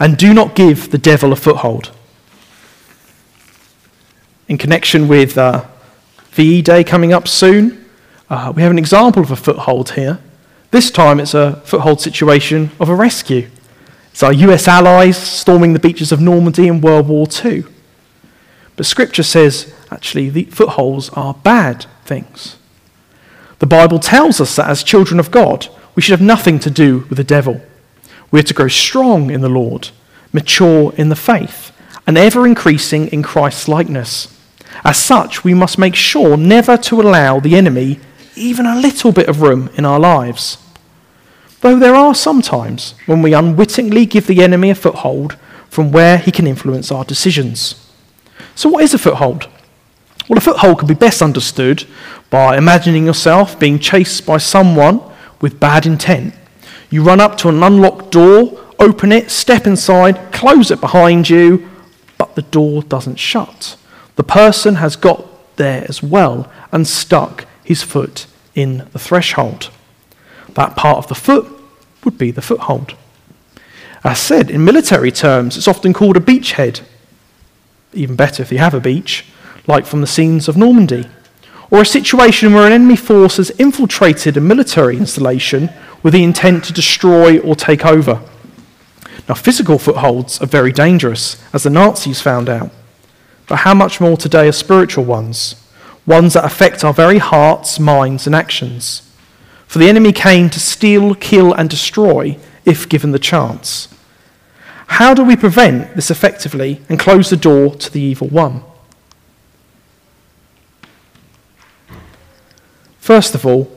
And 0.00 0.16
do 0.16 0.32
not 0.32 0.54
give 0.54 0.90
the 0.90 0.98
devil 0.98 1.32
a 1.32 1.36
foothold. 1.36 1.90
In 4.46 4.56
connection 4.56 5.08
with 5.08 5.36
uh, 5.36 5.66
VE 6.30 6.62
Day 6.62 6.84
coming 6.84 7.12
up 7.12 7.28
soon, 7.28 7.84
uh, 8.30 8.52
we 8.54 8.62
have 8.62 8.70
an 8.70 8.78
example 8.78 9.22
of 9.22 9.30
a 9.30 9.36
foothold 9.36 9.90
here. 9.90 10.20
This 10.70 10.90
time 10.90 11.18
it's 11.18 11.34
a 11.34 11.56
foothold 11.64 12.00
situation 12.00 12.70
of 12.78 12.88
a 12.88 12.94
rescue. 12.94 13.48
It's 14.12 14.22
our 14.22 14.32
US 14.32 14.68
allies 14.68 15.16
storming 15.16 15.72
the 15.72 15.78
beaches 15.78 16.12
of 16.12 16.20
Normandy 16.20 16.68
in 16.68 16.80
World 16.80 17.08
War 17.08 17.26
II. 17.44 17.64
But 18.76 18.86
Scripture 18.86 19.22
says 19.22 19.74
actually 19.90 20.30
the 20.30 20.44
footholds 20.44 21.08
are 21.10 21.34
bad 21.34 21.86
things. 22.04 22.56
The 23.58 23.66
Bible 23.66 23.98
tells 23.98 24.40
us 24.40 24.56
that 24.56 24.68
as 24.68 24.82
children 24.82 25.18
of 25.18 25.30
God, 25.30 25.68
we 25.94 26.02
should 26.02 26.18
have 26.18 26.26
nothing 26.26 26.58
to 26.60 26.70
do 26.70 27.00
with 27.08 27.16
the 27.16 27.24
devil. 27.24 27.60
We 28.30 28.40
are 28.40 28.44
to 28.44 28.54
grow 28.54 28.68
strong 28.68 29.30
in 29.30 29.40
the 29.40 29.48
Lord, 29.48 29.90
mature 30.32 30.92
in 30.96 31.08
the 31.08 31.16
faith, 31.16 31.72
and 32.06 32.18
ever 32.18 32.46
increasing 32.46 33.08
in 33.08 33.22
Christ's 33.22 33.68
likeness. 33.68 34.34
As 34.84 34.96
such, 34.98 35.44
we 35.44 35.54
must 35.54 35.78
make 35.78 35.94
sure 35.94 36.36
never 36.36 36.76
to 36.76 37.00
allow 37.00 37.40
the 37.40 37.56
enemy 37.56 38.00
even 38.36 38.66
a 38.66 38.78
little 38.78 39.12
bit 39.12 39.28
of 39.28 39.42
room 39.42 39.70
in 39.74 39.84
our 39.84 39.98
lives. 39.98 40.58
Though 41.60 41.78
there 41.78 41.94
are 41.94 42.14
some 42.14 42.40
times 42.40 42.94
when 43.06 43.22
we 43.22 43.34
unwittingly 43.34 44.06
give 44.06 44.26
the 44.26 44.42
enemy 44.42 44.70
a 44.70 44.74
foothold 44.74 45.36
from 45.68 45.90
where 45.90 46.18
he 46.18 46.30
can 46.30 46.46
influence 46.46 46.92
our 46.92 47.04
decisions. 47.04 47.84
So, 48.54 48.68
what 48.68 48.84
is 48.84 48.94
a 48.94 48.98
foothold? 48.98 49.48
Well, 50.28 50.38
a 50.38 50.40
foothold 50.40 50.78
can 50.78 50.88
be 50.88 50.94
best 50.94 51.22
understood 51.22 51.84
by 52.30 52.56
imagining 52.56 53.06
yourself 53.06 53.58
being 53.58 53.78
chased 53.78 54.26
by 54.26 54.38
someone 54.38 55.00
with 55.40 55.58
bad 55.58 55.86
intent. 55.86 56.34
You 56.90 57.02
run 57.02 57.20
up 57.20 57.36
to 57.38 57.48
an 57.48 57.62
unlocked 57.62 58.10
door, 58.10 58.64
open 58.78 59.12
it, 59.12 59.30
step 59.30 59.66
inside, 59.66 60.32
close 60.32 60.70
it 60.70 60.80
behind 60.80 61.28
you, 61.28 61.68
but 62.16 62.34
the 62.34 62.42
door 62.42 62.82
doesn't 62.82 63.16
shut. 63.16 63.76
The 64.16 64.24
person 64.24 64.76
has 64.76 64.96
got 64.96 65.56
there 65.56 65.84
as 65.88 66.02
well 66.02 66.50
and 66.72 66.86
stuck 66.86 67.46
his 67.64 67.82
foot 67.82 68.26
in 68.54 68.88
the 68.92 68.98
threshold. 68.98 69.70
That 70.54 70.76
part 70.76 70.98
of 70.98 71.08
the 71.08 71.14
foot 71.14 71.46
would 72.04 72.16
be 72.16 72.30
the 72.30 72.42
foothold. 72.42 72.96
As 74.02 74.18
said, 74.18 74.50
in 74.50 74.64
military 74.64 75.12
terms, 75.12 75.56
it's 75.56 75.68
often 75.68 75.92
called 75.92 76.16
a 76.16 76.20
beachhead. 76.20 76.80
Even 77.92 78.16
better 78.16 78.42
if 78.42 78.50
you 78.50 78.58
have 78.58 78.74
a 78.74 78.80
beach, 78.80 79.26
like 79.66 79.86
from 79.86 80.00
the 80.00 80.06
scenes 80.06 80.48
of 80.48 80.56
Normandy. 80.56 81.06
Or 81.70 81.82
a 81.82 81.86
situation 81.86 82.52
where 82.52 82.66
an 82.66 82.72
enemy 82.72 82.96
force 82.96 83.36
has 83.36 83.50
infiltrated 83.50 84.36
a 84.36 84.40
military 84.40 84.96
installation 84.96 85.70
with 86.02 86.14
the 86.14 86.24
intent 86.24 86.64
to 86.64 86.72
destroy 86.72 87.38
or 87.40 87.54
take 87.54 87.84
over. 87.84 88.22
Now, 89.28 89.34
physical 89.34 89.78
footholds 89.78 90.40
are 90.40 90.46
very 90.46 90.72
dangerous, 90.72 91.42
as 91.52 91.64
the 91.64 91.70
Nazis 91.70 92.20
found 92.20 92.48
out. 92.48 92.70
But 93.46 93.56
how 93.56 93.74
much 93.74 94.00
more 94.00 94.16
today 94.16 94.48
are 94.48 94.52
spiritual 94.52 95.04
ones? 95.04 95.56
ones 96.08 96.32
that 96.32 96.44
affect 96.44 96.82
our 96.82 96.94
very 96.94 97.18
hearts, 97.18 97.78
minds, 97.78 98.26
and 98.26 98.34
actions. 98.34 99.02
For 99.66 99.78
the 99.78 99.88
enemy 99.88 100.12
came 100.12 100.48
to 100.50 100.58
steal, 100.58 101.14
kill, 101.14 101.52
and 101.52 101.68
destroy 101.68 102.38
if 102.64 102.88
given 102.88 103.12
the 103.12 103.18
chance. 103.18 103.94
How 104.86 105.12
do 105.12 105.22
we 105.22 105.36
prevent 105.36 105.94
this 105.94 106.10
effectively 106.10 106.80
and 106.88 106.98
close 106.98 107.28
the 107.28 107.36
door 107.36 107.74
to 107.74 107.92
the 107.92 108.00
evil 108.00 108.28
one? 108.28 108.62
First 113.08 113.34
of 113.34 113.46
all, 113.46 113.72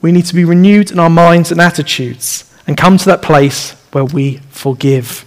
we 0.00 0.10
need 0.10 0.24
to 0.24 0.34
be 0.34 0.42
renewed 0.42 0.90
in 0.90 0.98
our 0.98 1.10
minds 1.10 1.52
and 1.52 1.60
attitudes 1.60 2.50
and 2.66 2.78
come 2.78 2.96
to 2.96 3.04
that 3.04 3.20
place 3.20 3.72
where 3.92 4.06
we 4.06 4.38
forgive. 4.48 5.26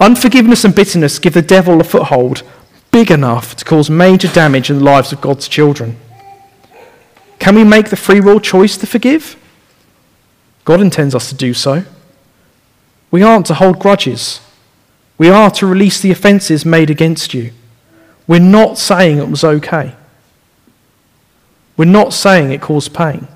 Unforgiveness 0.00 0.64
and 0.64 0.74
bitterness 0.74 1.18
give 1.18 1.34
the 1.34 1.42
devil 1.42 1.82
a 1.82 1.84
foothold 1.84 2.42
big 2.92 3.10
enough 3.10 3.54
to 3.56 3.64
cause 3.66 3.90
major 3.90 4.28
damage 4.28 4.70
in 4.70 4.78
the 4.78 4.84
lives 4.84 5.12
of 5.12 5.20
God's 5.20 5.48
children. 5.48 5.98
Can 7.38 7.56
we 7.56 7.62
make 7.62 7.90
the 7.90 7.94
free 7.96 8.22
will 8.22 8.40
choice 8.40 8.78
to 8.78 8.86
forgive? 8.86 9.36
God 10.64 10.80
intends 10.80 11.14
us 11.14 11.28
to 11.28 11.34
do 11.34 11.52
so. 11.52 11.84
We 13.10 13.22
aren't 13.22 13.44
to 13.48 13.54
hold 13.54 13.78
grudges. 13.78 14.40
We 15.18 15.28
are 15.28 15.50
to 15.50 15.66
release 15.66 16.00
the 16.00 16.10
offences 16.10 16.64
made 16.64 16.88
against 16.88 17.34
you. 17.34 17.52
We're 18.26 18.38
not 18.40 18.78
saying 18.78 19.18
it 19.18 19.28
was 19.28 19.44
okay. 19.44 19.94
We're 21.80 21.86
not 21.86 22.12
saying 22.12 22.52
it 22.52 22.60
caused 22.60 22.92
pain. 22.92 23.26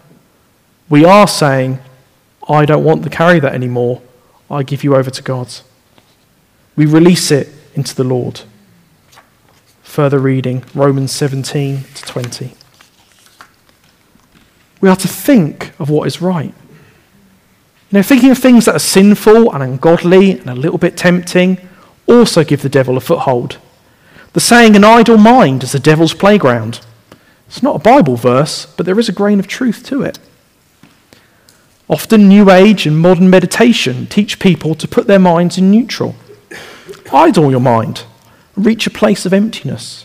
We 0.90 1.02
are 1.02 1.26
saying, 1.26 1.78
I 2.46 2.66
don't 2.66 2.84
want 2.84 3.02
to 3.04 3.08
carry 3.08 3.40
that 3.40 3.54
anymore. 3.54 4.02
I 4.50 4.62
give 4.62 4.84
you 4.84 4.94
over 4.94 5.10
to 5.10 5.22
God. 5.22 5.48
We 6.76 6.84
release 6.84 7.30
it 7.30 7.48
into 7.74 7.94
the 7.94 8.04
Lord. 8.04 8.42
Further 9.82 10.18
reading, 10.18 10.62
Romans 10.74 11.10
17 11.12 11.84
to 11.94 12.02
20. 12.02 12.52
We 14.82 14.90
are 14.90 14.96
to 14.96 15.08
think 15.08 15.72
of 15.80 15.88
what 15.88 16.06
is 16.06 16.20
right. 16.20 16.52
You 17.90 17.92
know, 17.92 18.02
thinking 18.02 18.30
of 18.30 18.36
things 18.36 18.66
that 18.66 18.76
are 18.76 18.78
sinful 18.78 19.54
and 19.54 19.62
ungodly 19.62 20.32
and 20.32 20.50
a 20.50 20.54
little 20.54 20.76
bit 20.76 20.98
tempting 20.98 21.66
also 22.06 22.44
give 22.44 22.60
the 22.60 22.68
devil 22.68 22.98
a 22.98 23.00
foothold. 23.00 23.56
The 24.34 24.40
saying, 24.40 24.76
an 24.76 24.84
idle 24.84 25.16
mind 25.16 25.62
is 25.62 25.72
the 25.72 25.78
devil's 25.78 26.12
playground. 26.12 26.82
It's 27.54 27.62
not 27.62 27.76
a 27.76 27.78
Bible 27.78 28.16
verse, 28.16 28.66
but 28.66 28.84
there 28.84 28.98
is 28.98 29.08
a 29.08 29.12
grain 29.12 29.38
of 29.38 29.46
truth 29.46 29.84
to 29.84 30.02
it. 30.02 30.18
Often, 31.88 32.28
New 32.28 32.50
Age 32.50 32.84
and 32.84 32.98
modern 32.98 33.30
meditation 33.30 34.08
teach 34.08 34.40
people 34.40 34.74
to 34.74 34.88
put 34.88 35.06
their 35.06 35.20
minds 35.20 35.56
in 35.56 35.70
neutral. 35.70 36.16
Idle 37.12 37.52
your 37.52 37.60
mind 37.60 38.06
reach 38.56 38.88
a 38.88 38.90
place 38.90 39.24
of 39.24 39.32
emptiness. 39.32 40.04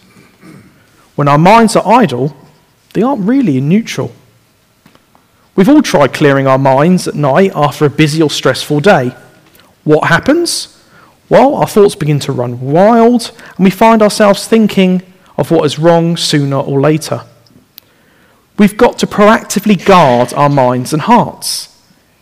When 1.16 1.28
our 1.28 1.40
minds 1.40 1.76
are 1.76 1.88
idle, 1.88 2.38
they 2.94 3.02
aren't 3.02 3.28
really 3.28 3.58
in 3.58 3.68
neutral. 3.68 4.12
We've 5.56 5.70
all 5.70 5.82
tried 5.82 6.14
clearing 6.14 6.46
our 6.46 6.60
minds 6.60 7.08
at 7.08 7.16
night 7.16 7.54
after 7.56 7.86
a 7.86 7.90
busy 7.90 8.22
or 8.22 8.30
stressful 8.30 8.82
day. 8.82 9.16
What 9.84 10.08
happens? 10.08 10.80
Well, 11.30 11.56
our 11.56 11.68
thoughts 11.68 11.96
begin 11.96 12.20
to 12.20 12.32
run 12.32 12.62
wild, 12.62 13.32
and 13.58 13.66
we 13.66 13.72
find 13.72 14.04
ourselves 14.04 14.48
thinking 14.48 15.02
of 15.36 15.50
what 15.50 15.66
is 15.66 15.80
wrong 15.80 16.16
sooner 16.16 16.58
or 16.58 16.80
later. 16.80 17.24
We've 18.60 18.78
got 18.78 19.00
to 19.00 19.08
proactively 19.08 19.84
guard 19.84 20.34
our 20.34 20.50
minds 20.50 20.94
and 20.94 21.02
hearts. 21.02 21.76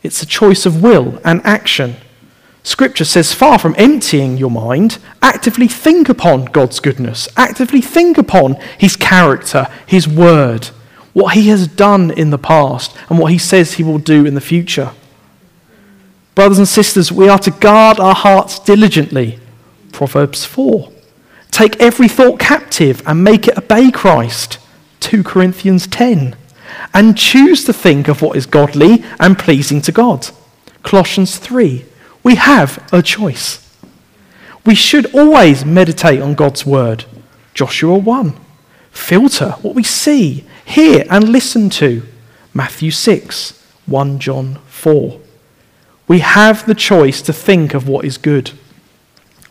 It's 0.04 0.22
a 0.22 0.26
choice 0.26 0.66
of 0.66 0.82
will 0.82 1.20
and 1.26 1.42
action 1.44 1.98
Scripture 2.68 3.06
says, 3.06 3.34
far 3.34 3.58
from 3.58 3.76
emptying 3.78 4.36
your 4.36 4.52
mind, 4.52 4.98
actively 5.22 5.70
think 5.70 6.10
upon 6.10 6.44
God's 6.44 6.82
goodness, 6.82 7.30
actively 7.38 7.80
think 7.80 8.18
upon 8.18 8.56
His 8.78 8.98
character, 8.98 9.70
His 9.86 10.06
word, 10.06 10.66
what 11.14 11.34
He 11.34 11.48
has 11.48 11.66
done 11.66 12.12
in 12.12 12.30
the 12.30 12.38
past, 12.38 12.94
and 13.10 13.20
what 13.20 13.32
He 13.32 13.38
says 13.38 13.76
He 13.76 13.86
will 13.86 14.00
do 14.00 14.26
in 14.26 14.34
the 14.36 14.42
future. 14.42 14.92
Brothers 16.36 16.58
and 16.58 16.68
sisters, 16.68 17.10
we 17.10 17.30
are 17.30 17.40
to 17.40 17.52
guard 17.52 18.02
our 18.02 18.14
hearts 18.14 18.60
diligently. 18.60 19.40
Proverbs 19.94 20.44
4. 20.44 20.92
Take 21.52 21.80
every 21.80 22.10
thought 22.10 22.38
captive 22.38 23.02
and 23.08 23.24
make 23.24 23.48
it 23.48 23.58
obey 23.58 23.92
Christ. 23.92 24.60
2 25.08 25.24
Corinthians 25.24 25.88
10. 25.88 26.36
And 26.94 27.18
choose 27.18 27.64
to 27.64 27.74
think 27.74 28.10
of 28.10 28.22
what 28.22 28.36
is 28.36 28.46
godly 28.46 29.04
and 29.20 29.40
pleasing 29.40 29.82
to 29.84 29.92
God. 29.92 30.28
Colossians 30.84 31.38
3 31.38 31.86
we 32.24 32.36
have 32.36 32.86
a 32.92 33.02
choice. 33.02 33.66
We 34.66 34.76
should 34.76 35.16
always 35.16 35.64
meditate 35.64 36.22
on 36.22 36.34
God's 36.36 36.66
word. 36.66 37.06
Joshua 37.54 37.98
1. 37.98 38.38
Filter 38.92 39.52
what 39.62 39.76
we 39.76 39.84
see, 39.84 40.44
hear, 40.66 41.06
and 41.10 41.30
listen 41.30 41.70
to. 41.70 42.04
Matthew 42.54 42.92
6, 42.92 43.64
1 43.86 44.20
John 44.20 44.60
4. 44.68 45.22
We 46.10 46.20
have 46.20 46.66
the 46.66 46.76
choice 46.76 47.22
to 47.22 47.32
think 47.32 47.74
of 47.74 47.88
what 47.88 48.04
is 48.04 48.18
good. 48.18 48.52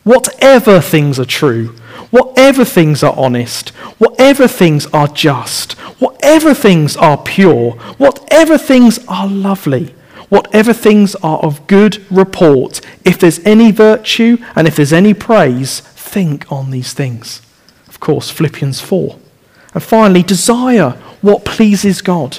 Whatever 0.04 0.82
things 0.82 1.18
are 1.18 1.24
true, 1.24 1.74
whatever 2.10 2.64
things 2.64 3.02
are 3.02 3.14
honest, 3.16 3.70
whatever 3.98 4.48
things 4.48 4.86
are 4.86 5.08
just, 5.08 5.72
whatever 6.00 6.54
things 6.54 6.96
are 6.96 7.18
pure, 7.18 7.72
whatever 7.98 8.58
things 8.58 8.98
are 9.08 9.26
lovely, 9.26 9.94
whatever 10.28 10.72
things 10.72 11.14
are 11.16 11.38
of 11.38 11.66
good 11.66 12.04
report, 12.10 12.80
if 13.04 13.18
there's 13.18 13.38
any 13.40 13.70
virtue 13.70 14.36
and 14.54 14.66
if 14.66 14.76
there's 14.76 14.92
any 14.92 15.14
praise, 15.14 15.80
think 15.80 16.50
on 16.50 16.70
these 16.70 16.92
things. 16.92 17.42
Of 17.88 18.00
course, 18.00 18.30
Philippians 18.30 18.80
4. 18.80 19.18
And 19.74 19.82
finally, 19.82 20.22
desire 20.22 20.90
what 21.20 21.44
pleases 21.44 22.00
God. 22.02 22.38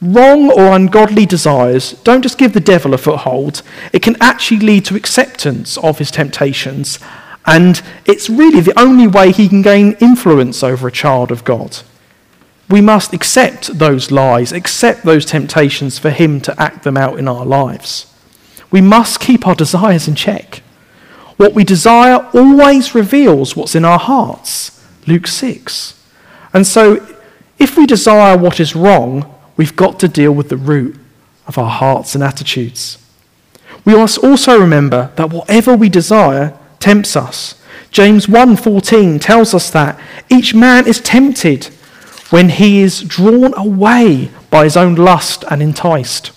Wrong 0.00 0.50
or 0.50 0.76
ungodly 0.76 1.26
desires 1.26 1.92
don't 2.04 2.22
just 2.22 2.38
give 2.38 2.52
the 2.52 2.60
devil 2.60 2.94
a 2.94 2.98
foothold, 2.98 3.62
it 3.92 4.00
can 4.00 4.16
actually 4.20 4.60
lead 4.60 4.84
to 4.84 4.94
acceptance 4.94 5.76
of 5.78 5.98
his 5.98 6.12
temptations. 6.12 7.00
And 7.48 7.80
it's 8.04 8.28
really 8.28 8.60
the 8.60 8.78
only 8.78 9.06
way 9.06 9.32
he 9.32 9.48
can 9.48 9.62
gain 9.62 9.96
influence 10.00 10.62
over 10.62 10.86
a 10.86 10.92
child 10.92 11.32
of 11.32 11.44
God. 11.44 11.78
We 12.68 12.82
must 12.82 13.14
accept 13.14 13.78
those 13.78 14.10
lies, 14.10 14.52
accept 14.52 15.02
those 15.02 15.24
temptations 15.24 15.98
for 15.98 16.10
him 16.10 16.42
to 16.42 16.60
act 16.60 16.84
them 16.84 16.98
out 16.98 17.18
in 17.18 17.26
our 17.26 17.46
lives. 17.46 18.12
We 18.70 18.82
must 18.82 19.20
keep 19.20 19.46
our 19.46 19.54
desires 19.54 20.06
in 20.06 20.14
check. 20.14 20.56
What 21.38 21.54
we 21.54 21.64
desire 21.64 22.28
always 22.34 22.94
reveals 22.94 23.56
what's 23.56 23.74
in 23.74 23.86
our 23.86 23.98
hearts. 23.98 24.86
Luke 25.06 25.26
6. 25.26 25.98
And 26.52 26.66
so, 26.66 27.06
if 27.58 27.78
we 27.78 27.86
desire 27.86 28.36
what 28.36 28.60
is 28.60 28.76
wrong, 28.76 29.34
we've 29.56 29.74
got 29.74 29.98
to 30.00 30.08
deal 30.08 30.32
with 30.32 30.50
the 30.50 30.58
root 30.58 30.96
of 31.46 31.56
our 31.56 31.70
hearts 31.70 32.14
and 32.14 32.22
attitudes. 32.22 32.98
We 33.86 33.94
must 33.94 34.18
also 34.18 34.60
remember 34.60 35.12
that 35.16 35.30
whatever 35.30 35.74
we 35.74 35.88
desire 35.88 36.52
tempts 36.80 37.16
us. 37.16 37.54
James 37.90 38.26
1:14 38.26 39.18
tells 39.18 39.54
us 39.54 39.70
that 39.70 39.98
each 40.28 40.54
man 40.54 40.86
is 40.86 41.00
tempted 41.00 41.66
when 42.30 42.50
he 42.50 42.80
is 42.80 43.00
drawn 43.00 43.54
away 43.56 44.30
by 44.50 44.64
his 44.64 44.76
own 44.76 44.94
lust 44.94 45.44
and 45.50 45.62
enticed. 45.62 46.30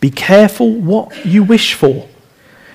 Be 0.00 0.10
careful 0.10 0.70
what 0.70 1.24
you 1.24 1.42
wish 1.42 1.74
for. 1.74 2.06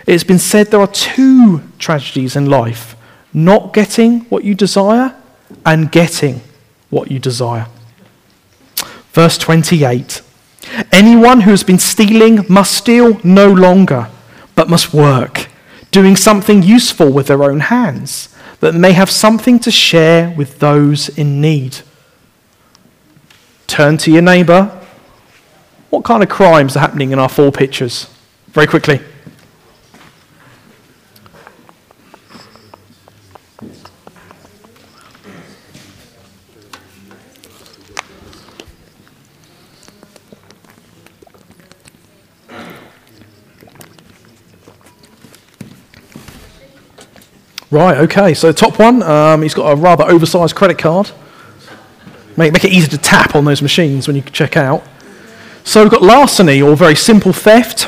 It's 0.06 0.24
been 0.24 0.40
said 0.40 0.72
there 0.72 0.82
are 0.82 0.88
two 0.88 1.62
tragedies 1.80 2.36
in 2.36 2.50
life 2.50 2.96
not 3.34 3.74
getting 3.74 4.22
what 4.22 4.44
you 4.44 4.54
desire 4.54 5.16
and 5.66 5.92
getting 5.92 6.42
what 6.90 7.10
you 7.10 7.20
desire. 7.20 7.68
Verse 9.12 9.38
28 9.38 10.22
Anyone 10.92 11.42
who 11.42 11.52
has 11.52 11.64
been 11.64 11.80
stealing 11.80 12.46
must 12.50 12.74
steal 12.74 13.20
no 13.24 13.52
longer, 13.52 14.10
but 14.56 14.70
must 14.70 14.94
work, 14.94 15.43
doing 15.94 16.16
something 16.18 16.62
useful 16.64 17.10
with 17.12 17.28
their 17.28 17.44
own 17.44 17.62
hands, 17.62 18.28
that 18.60 18.74
may 18.74 18.92
have 18.94 19.10
something 19.10 19.60
to 19.60 19.72
share 19.72 20.32
with 20.32 20.60
those 20.60 21.10
in 21.18 21.40
need. 21.40 21.78
Turn 23.68 23.98
to 23.98 24.12
your 24.12 24.22
neighbour. 24.22 24.72
What 25.90 26.04
kind 26.04 26.24
of 26.24 26.30
crimes 26.30 26.76
are 26.76 26.80
happening 26.80 27.12
in 27.12 27.20
our 27.20 27.30
four 27.30 27.52
pictures? 27.52 28.10
Very 28.48 28.68
quickly. 28.68 29.00
Right, 47.74 47.98
okay. 48.02 48.36
So, 48.36 48.52
top 48.52 48.78
one, 48.78 49.02
um, 49.02 49.42
he's 49.42 49.56
got 49.56 49.72
a 49.72 49.76
rather 49.76 50.04
oversized 50.04 50.54
credit 50.54 50.78
card. 50.78 51.10
Make, 52.38 52.54
make 52.54 52.64
it 52.64 52.72
easy 52.72 52.88
to 52.90 53.00
tap 53.00 53.34
on 53.34 53.46
those 53.46 53.64
machines 53.64 54.06
when 54.06 54.16
you 54.16 54.22
check 54.22 54.56
out. 54.56 54.84
So, 55.64 55.82
we've 55.82 55.92
got 55.92 56.04
larceny, 56.04 56.62
or 56.62 56.76
very 56.76 56.94
simple 56.94 57.34
theft, 57.34 57.88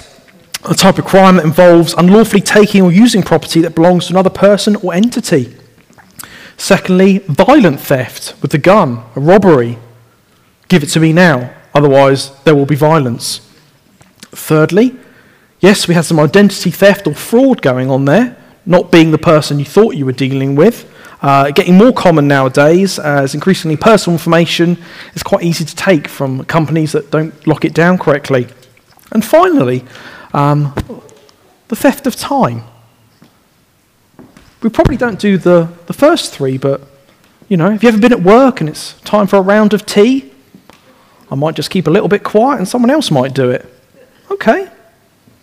a 0.67 0.73
type 0.73 0.97
of 0.97 1.05
crime 1.05 1.35
that 1.35 1.45
involves 1.45 1.93
unlawfully 1.93 2.41
taking 2.41 2.81
or 2.81 2.91
using 2.91 3.21
property 3.21 3.61
that 3.61 3.75
belongs 3.75 4.07
to 4.07 4.13
another 4.13 4.31
person 4.31 4.75
or 4.77 4.91
entity. 4.91 5.55
Secondly, 6.57 7.19
violent 7.19 7.79
theft 7.79 8.33
with 8.41 8.49
the 8.49 8.57
gun, 8.57 9.03
a 9.15 9.19
robbery. 9.19 9.77
Give 10.67 10.81
it 10.81 10.87
to 10.87 10.99
me 10.99 11.13
now, 11.13 11.53
otherwise, 11.75 12.31
there 12.43 12.55
will 12.55 12.65
be 12.65 12.73
violence. 12.73 13.47
Thirdly, 14.31 14.95
yes, 15.59 15.87
we 15.87 15.93
had 15.93 16.05
some 16.05 16.19
identity 16.19 16.71
theft 16.71 17.05
or 17.05 17.13
fraud 17.13 17.61
going 17.61 17.91
on 17.91 18.05
there 18.05 18.35
not 18.65 18.91
being 18.91 19.11
the 19.11 19.17
person 19.17 19.59
you 19.59 19.65
thought 19.65 19.95
you 19.95 20.05
were 20.05 20.11
dealing 20.11 20.55
with. 20.55 20.91
Uh, 21.21 21.49
getting 21.51 21.75
more 21.75 21.93
common 21.93 22.27
nowadays 22.27 22.99
as 22.99 23.33
increasingly 23.33 23.77
personal 23.77 24.15
information 24.15 24.77
is 25.13 25.23
quite 25.23 25.43
easy 25.43 25.65
to 25.65 25.75
take 25.75 26.07
from 26.07 26.43
companies 26.45 26.91
that 26.91 27.09
don't 27.09 27.47
lock 27.47 27.65
it 27.65 27.73
down 27.73 27.97
correctly. 27.97 28.47
And 29.11 29.23
finally, 29.23 29.83
um, 30.33 30.73
the 31.67 31.75
theft 31.75 32.05
of 32.05 32.15
time. 32.15 32.63
We 34.61 34.69
probably 34.69 34.97
don't 34.97 35.19
do 35.19 35.37
the, 35.37 35.69
the 35.85 35.93
first 35.93 36.33
three, 36.33 36.57
but 36.57 36.81
you 37.47 37.57
know, 37.57 37.71
have 37.71 37.83
you 37.83 37.89
ever 37.89 37.99
been 37.99 38.13
at 38.13 38.21
work 38.21 38.59
and 38.59 38.69
it's 38.69 38.93
time 39.01 39.27
for 39.27 39.37
a 39.37 39.41
round 39.41 39.73
of 39.73 39.85
tea? 39.85 40.31
I 41.29 41.35
might 41.35 41.55
just 41.55 41.69
keep 41.69 41.87
a 41.87 41.91
little 41.91 42.07
bit 42.07 42.23
quiet 42.23 42.57
and 42.57 42.67
someone 42.67 42.89
else 42.89 43.11
might 43.11 43.33
do 43.33 43.49
it. 43.49 43.65
Okay, 44.31 44.69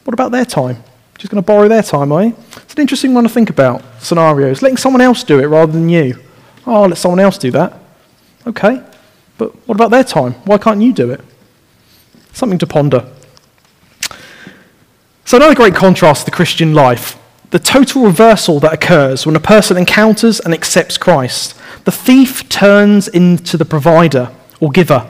what 0.04 0.14
about 0.14 0.32
their 0.32 0.44
time? 0.44 0.82
Just 1.22 1.30
going 1.30 1.40
to 1.40 1.46
borrow 1.46 1.68
their 1.68 1.84
time, 1.84 2.10
are 2.10 2.24
you? 2.24 2.36
It's 2.56 2.74
an 2.74 2.80
interesting 2.80 3.14
one 3.14 3.22
to 3.22 3.30
think 3.30 3.48
about, 3.48 3.84
scenarios. 4.00 4.60
Letting 4.60 4.76
someone 4.76 5.00
else 5.00 5.22
do 5.22 5.38
it 5.38 5.46
rather 5.46 5.70
than 5.70 5.88
you. 5.88 6.18
Oh, 6.66 6.82
I'll 6.82 6.88
let 6.88 6.98
someone 6.98 7.20
else 7.20 7.38
do 7.38 7.52
that. 7.52 7.78
Okay, 8.44 8.82
but 9.38 9.54
what 9.68 9.76
about 9.76 9.92
their 9.92 10.02
time? 10.02 10.32
Why 10.46 10.58
can't 10.58 10.82
you 10.82 10.92
do 10.92 11.12
it? 11.12 11.20
Something 12.32 12.58
to 12.58 12.66
ponder. 12.66 13.08
So, 15.24 15.36
another 15.36 15.54
great 15.54 15.76
contrast 15.76 16.22
to 16.22 16.24
the 16.24 16.34
Christian 16.34 16.74
life 16.74 17.16
the 17.50 17.60
total 17.60 18.02
reversal 18.02 18.58
that 18.58 18.72
occurs 18.72 19.24
when 19.24 19.36
a 19.36 19.40
person 19.40 19.76
encounters 19.76 20.40
and 20.40 20.52
accepts 20.52 20.98
Christ. 20.98 21.54
The 21.84 21.92
thief 21.92 22.48
turns 22.48 23.06
into 23.06 23.56
the 23.56 23.64
provider 23.64 24.32
or 24.58 24.70
giver. 24.70 25.08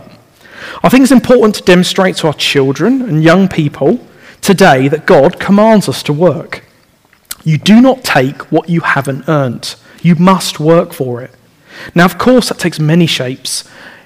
I 0.82 0.90
think 0.90 1.04
it's 1.04 1.10
important 1.10 1.54
to 1.54 1.62
demonstrate 1.62 2.16
to 2.16 2.26
our 2.26 2.34
children 2.34 3.00
and 3.00 3.24
young 3.24 3.48
people 3.48 4.06
today 4.42 4.88
that 4.88 5.06
God 5.06 5.40
commands 5.40 5.88
us 5.88 6.02
to 6.02 6.12
work. 6.12 6.64
You 7.44 7.56
do 7.56 7.80
not 7.80 8.04
take 8.04 8.52
what 8.52 8.68
you 8.68 8.80
haven't 8.80 9.28
earned, 9.28 9.76
you 10.02 10.16
must 10.16 10.60
work 10.60 10.92
for 10.92 11.22
it. 11.22 11.30
Now, 11.94 12.04
of 12.04 12.18
course, 12.18 12.48
that 12.48 12.58
takes 12.58 12.78
many 12.78 13.06
shapes 13.06 13.64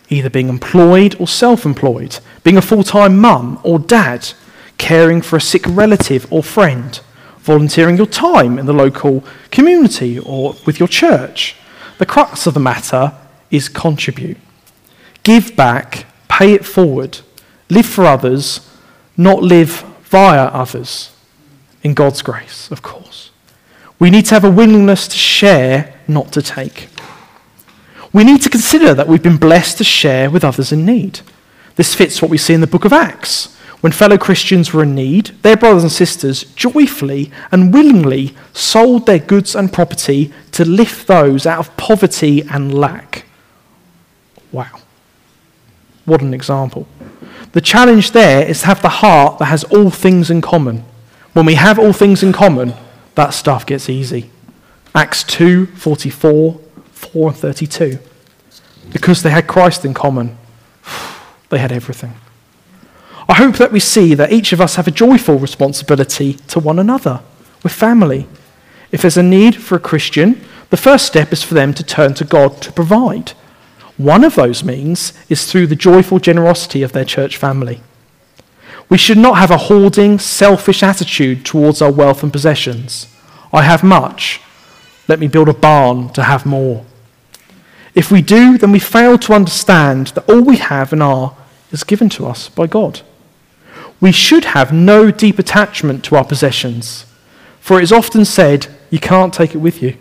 either 0.08 0.30
being 0.30 0.48
employed 0.48 1.16
or 1.18 1.26
self 1.26 1.64
employed, 1.64 2.18
being 2.44 2.56
a 2.56 2.62
full 2.62 2.84
time 2.84 3.18
mum 3.18 3.58
or 3.64 3.78
dad, 3.78 4.32
caring 4.78 5.20
for 5.20 5.36
a 5.36 5.40
sick 5.40 5.62
relative 5.66 6.30
or 6.32 6.42
friend, 6.42 7.00
volunteering 7.38 7.96
your 7.96 8.06
time 8.06 8.58
in 8.58 8.66
the 8.66 8.72
local 8.72 9.24
community 9.50 10.18
or 10.18 10.54
with 10.64 10.78
your 10.78 10.88
church. 10.88 11.56
The 11.98 12.06
crux 12.06 12.46
of 12.46 12.54
the 12.54 12.60
matter 12.60 13.14
is 13.50 13.68
contribute. 13.68 14.38
Give 15.22 15.56
back, 15.56 16.06
pay 16.28 16.52
it 16.52 16.64
forward, 16.64 17.18
live 17.68 17.86
for 17.86 18.04
others, 18.04 18.70
not 19.16 19.42
live 19.42 19.84
via 20.06 20.46
others 20.46 21.12
in 21.82 21.94
God's 21.94 22.22
grace, 22.22 22.70
of 22.70 22.82
course. 22.82 23.30
We 23.98 24.10
need 24.10 24.26
to 24.26 24.34
have 24.34 24.44
a 24.44 24.50
willingness 24.50 25.08
to 25.08 25.16
share, 25.16 25.94
not 26.06 26.32
to 26.32 26.42
take. 26.42 26.88
We 28.12 28.24
need 28.24 28.42
to 28.42 28.50
consider 28.50 28.94
that 28.94 29.08
we've 29.08 29.22
been 29.22 29.36
blessed 29.36 29.78
to 29.78 29.84
share 29.84 30.30
with 30.30 30.44
others 30.44 30.72
in 30.72 30.86
need. 30.86 31.20
This 31.76 31.94
fits 31.94 32.20
what 32.20 32.30
we 32.30 32.38
see 32.38 32.54
in 32.54 32.60
the 32.60 32.66
book 32.66 32.84
of 32.84 32.92
Acts. 32.92 33.54
When 33.80 33.92
fellow 33.92 34.16
Christians 34.16 34.72
were 34.72 34.82
in 34.82 34.94
need, 34.94 35.26
their 35.42 35.56
brothers 35.56 35.82
and 35.82 35.92
sisters 35.92 36.44
joyfully 36.54 37.30
and 37.52 37.72
willingly 37.72 38.34
sold 38.52 39.06
their 39.06 39.18
goods 39.18 39.54
and 39.54 39.72
property 39.72 40.32
to 40.52 40.64
lift 40.64 41.06
those 41.06 41.46
out 41.46 41.58
of 41.58 41.76
poverty 41.76 42.42
and 42.50 42.72
lack. 42.72 43.26
Wow. 44.50 44.80
What 46.06 46.22
an 46.22 46.32
example. 46.32 46.88
The 47.52 47.60
challenge 47.60 48.12
there 48.12 48.46
is 48.46 48.60
to 48.60 48.66
have 48.66 48.82
the 48.82 48.88
heart 48.88 49.38
that 49.38 49.46
has 49.46 49.64
all 49.64 49.90
things 49.90 50.30
in 50.30 50.40
common. 50.40 50.84
When 51.32 51.46
we 51.46 51.54
have 51.54 51.78
all 51.78 51.92
things 51.92 52.22
in 52.22 52.32
common, 52.32 52.74
that 53.14 53.30
stuff 53.30 53.64
gets 53.66 53.88
easy. 53.88 54.30
Acts 54.94 55.24
2 55.24 55.66
44, 55.66 56.60
4 56.92 57.28
and 57.28 57.36
32. 57.36 57.98
Because 58.92 59.22
they 59.22 59.30
had 59.30 59.46
Christ 59.46 59.84
in 59.84 59.94
common, 59.94 60.36
they 61.48 61.58
had 61.58 61.72
everything. 61.72 62.14
I 63.28 63.34
hope 63.34 63.56
that 63.56 63.72
we 63.72 63.80
see 63.80 64.14
that 64.14 64.32
each 64.32 64.52
of 64.52 64.60
us 64.60 64.76
have 64.76 64.86
a 64.86 64.92
joyful 64.92 65.38
responsibility 65.38 66.34
to 66.48 66.60
one 66.60 66.78
another. 66.78 67.20
with 67.62 67.72
family. 67.72 68.28
If 68.92 69.02
there's 69.02 69.16
a 69.16 69.22
need 69.22 69.56
for 69.56 69.74
a 69.74 69.80
Christian, 69.80 70.40
the 70.70 70.76
first 70.76 71.04
step 71.04 71.32
is 71.32 71.42
for 71.42 71.54
them 71.54 71.74
to 71.74 71.82
turn 71.82 72.14
to 72.14 72.24
God 72.24 72.62
to 72.62 72.72
provide. 72.72 73.32
One 73.96 74.24
of 74.24 74.34
those 74.34 74.62
means 74.62 75.12
is 75.28 75.50
through 75.50 75.68
the 75.68 75.76
joyful 75.76 76.18
generosity 76.18 76.82
of 76.82 76.92
their 76.92 77.04
church 77.04 77.36
family. 77.36 77.80
We 78.88 78.98
should 78.98 79.18
not 79.18 79.38
have 79.38 79.50
a 79.50 79.56
hoarding, 79.56 80.18
selfish 80.18 80.82
attitude 80.82 81.44
towards 81.44 81.82
our 81.82 81.90
wealth 81.90 82.22
and 82.22 82.32
possessions. 82.32 83.08
I 83.52 83.62
have 83.62 83.82
much. 83.82 84.40
Let 85.08 85.18
me 85.18 85.28
build 85.28 85.48
a 85.48 85.54
barn 85.54 86.10
to 86.10 86.22
have 86.22 86.46
more. 86.46 86.84
If 87.94 88.10
we 88.10 88.20
do, 88.20 88.58
then 88.58 88.72
we 88.72 88.78
fail 88.78 89.16
to 89.18 89.32
understand 89.32 90.08
that 90.08 90.28
all 90.28 90.42
we 90.42 90.58
have 90.58 90.92
and 90.92 91.02
are 91.02 91.34
is 91.72 91.82
given 91.82 92.08
to 92.10 92.26
us 92.26 92.48
by 92.50 92.66
God. 92.66 93.00
We 94.00 94.12
should 94.12 94.46
have 94.46 94.72
no 94.72 95.10
deep 95.10 95.38
attachment 95.38 96.04
to 96.04 96.16
our 96.16 96.24
possessions, 96.24 97.06
for 97.60 97.80
it 97.80 97.84
is 97.84 97.92
often 97.92 98.26
said, 98.26 98.66
you 98.90 98.98
can't 98.98 99.32
take 99.32 99.54
it 99.54 99.58
with 99.58 99.82
you. 99.82 99.96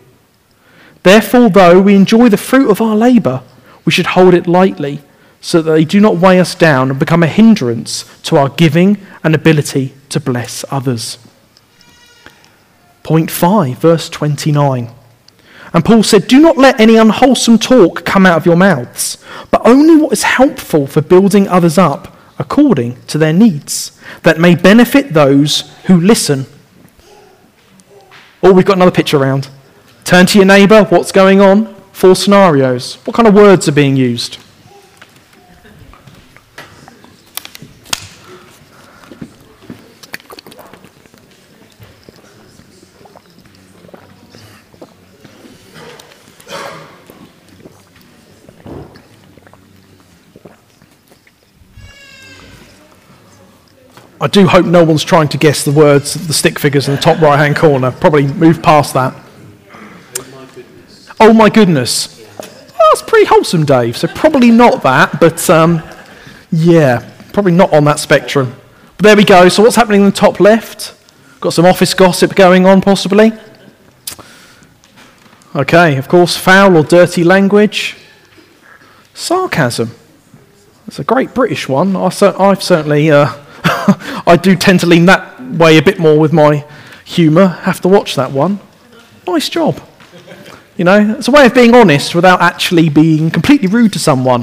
Therefore, 1.02 1.48
though 1.48 1.80
we 1.80 1.94
enjoy 1.94 2.28
the 2.28 2.36
fruit 2.36 2.70
of 2.70 2.80
our 2.82 2.94
labour, 2.94 3.42
we 3.86 3.92
should 3.92 4.08
hold 4.08 4.34
it 4.34 4.46
lightly, 4.46 5.00
so 5.40 5.62
that 5.62 5.72
they 5.72 5.84
do 5.84 6.00
not 6.00 6.16
weigh 6.16 6.38
us 6.38 6.54
down 6.54 6.90
and 6.90 6.98
become 6.98 7.22
a 7.22 7.28
hindrance 7.28 8.04
to 8.24 8.36
our 8.36 8.50
giving 8.50 8.98
and 9.24 9.34
ability 9.34 9.94
to 10.10 10.20
bless 10.20 10.64
others. 10.70 11.18
Point 13.02 13.30
5, 13.30 13.78
verse 13.78 14.10
29. 14.10 14.90
And 15.72 15.84
Paul 15.84 16.02
said, 16.02 16.26
Do 16.26 16.40
not 16.40 16.58
let 16.58 16.80
any 16.80 16.96
unwholesome 16.96 17.58
talk 17.58 18.04
come 18.04 18.26
out 18.26 18.38
of 18.38 18.46
your 18.46 18.56
mouths, 18.56 19.22
but 19.50 19.64
only 19.64 19.96
what 19.96 20.12
is 20.12 20.24
helpful 20.24 20.86
for 20.86 21.00
building 21.00 21.46
others 21.46 21.78
up 21.78 22.16
according 22.38 23.00
to 23.06 23.18
their 23.18 23.32
needs, 23.32 23.98
that 24.22 24.40
may 24.40 24.54
benefit 24.54 25.12
those 25.12 25.72
who 25.84 26.00
listen. 26.00 26.46
Oh, 28.42 28.52
we've 28.52 28.64
got 28.64 28.76
another 28.76 28.90
picture 28.90 29.16
around. 29.16 29.48
Turn 30.04 30.26
to 30.26 30.38
your 30.38 30.46
neighbour. 30.46 30.84
What's 30.84 31.12
going 31.12 31.40
on? 31.40 31.75
Four 31.96 32.14
scenarios. 32.14 32.96
What 33.06 33.16
kind 33.16 33.26
of 33.26 33.32
words 33.32 33.66
are 33.68 33.72
being 33.72 33.96
used? 33.96 34.36
I 54.20 54.26
do 54.26 54.46
hope 54.46 54.66
no 54.66 54.84
one's 54.84 55.02
trying 55.02 55.28
to 55.28 55.38
guess 55.38 55.64
the 55.64 55.72
words, 55.72 56.12
the 56.26 56.34
stick 56.34 56.58
figures 56.58 56.88
in 56.88 56.96
the 56.96 57.00
top 57.00 57.22
right 57.22 57.38
hand 57.38 57.56
corner. 57.56 57.90
Probably 57.90 58.26
move 58.26 58.62
past 58.62 58.92
that. 58.92 59.25
Oh 61.18 61.32
my 61.32 61.48
goodness. 61.48 62.16
That's 62.36 63.02
pretty 63.02 63.26
wholesome, 63.26 63.64
Dave. 63.64 63.96
So 63.96 64.08
probably 64.08 64.50
not 64.50 64.82
that, 64.82 65.18
but 65.18 65.48
um, 65.50 65.82
yeah, 66.50 67.10
probably 67.32 67.52
not 67.52 67.72
on 67.72 67.84
that 67.84 67.98
spectrum. 67.98 68.54
But 68.96 69.04
there 69.04 69.16
we 69.16 69.24
go. 69.24 69.48
So 69.48 69.62
what's 69.62 69.76
happening 69.76 70.00
in 70.00 70.06
the 70.06 70.12
top 70.12 70.40
left? 70.40 70.94
Got 71.40 71.52
some 71.52 71.66
office 71.66 71.94
gossip 71.94 72.34
going 72.34 72.66
on, 72.66 72.80
possibly. 72.80 73.32
Okay, 75.54 75.96
of 75.96 76.08
course, 76.08 76.36
foul 76.36 76.76
or 76.76 76.82
dirty 76.82 77.24
language. 77.24 77.96
Sarcasm. 79.14 79.90
It's 80.86 80.98
a 80.98 81.04
great 81.04 81.34
British 81.34 81.68
one. 81.68 81.96
I 81.96 82.10
have 82.10 82.62
certainly 82.62 83.10
uh, 83.10 83.32
I 84.26 84.38
do 84.40 84.54
tend 84.56 84.80
to 84.80 84.86
lean 84.86 85.06
that 85.06 85.40
way 85.42 85.78
a 85.78 85.82
bit 85.82 85.98
more 85.98 86.18
with 86.18 86.32
my 86.32 86.64
humour. 87.04 87.48
Have 87.48 87.80
to 87.82 87.88
watch 87.88 88.14
that 88.16 88.32
one. 88.32 88.60
Nice 89.26 89.48
job. 89.48 89.80
You 90.76 90.84
know, 90.84 91.16
it's 91.18 91.28
a 91.28 91.30
way 91.30 91.46
of 91.46 91.54
being 91.54 91.74
honest 91.74 92.14
without 92.14 92.42
actually 92.42 92.90
being 92.90 93.30
completely 93.30 93.68
rude 93.68 93.92
to 93.94 93.98
someone. 93.98 94.42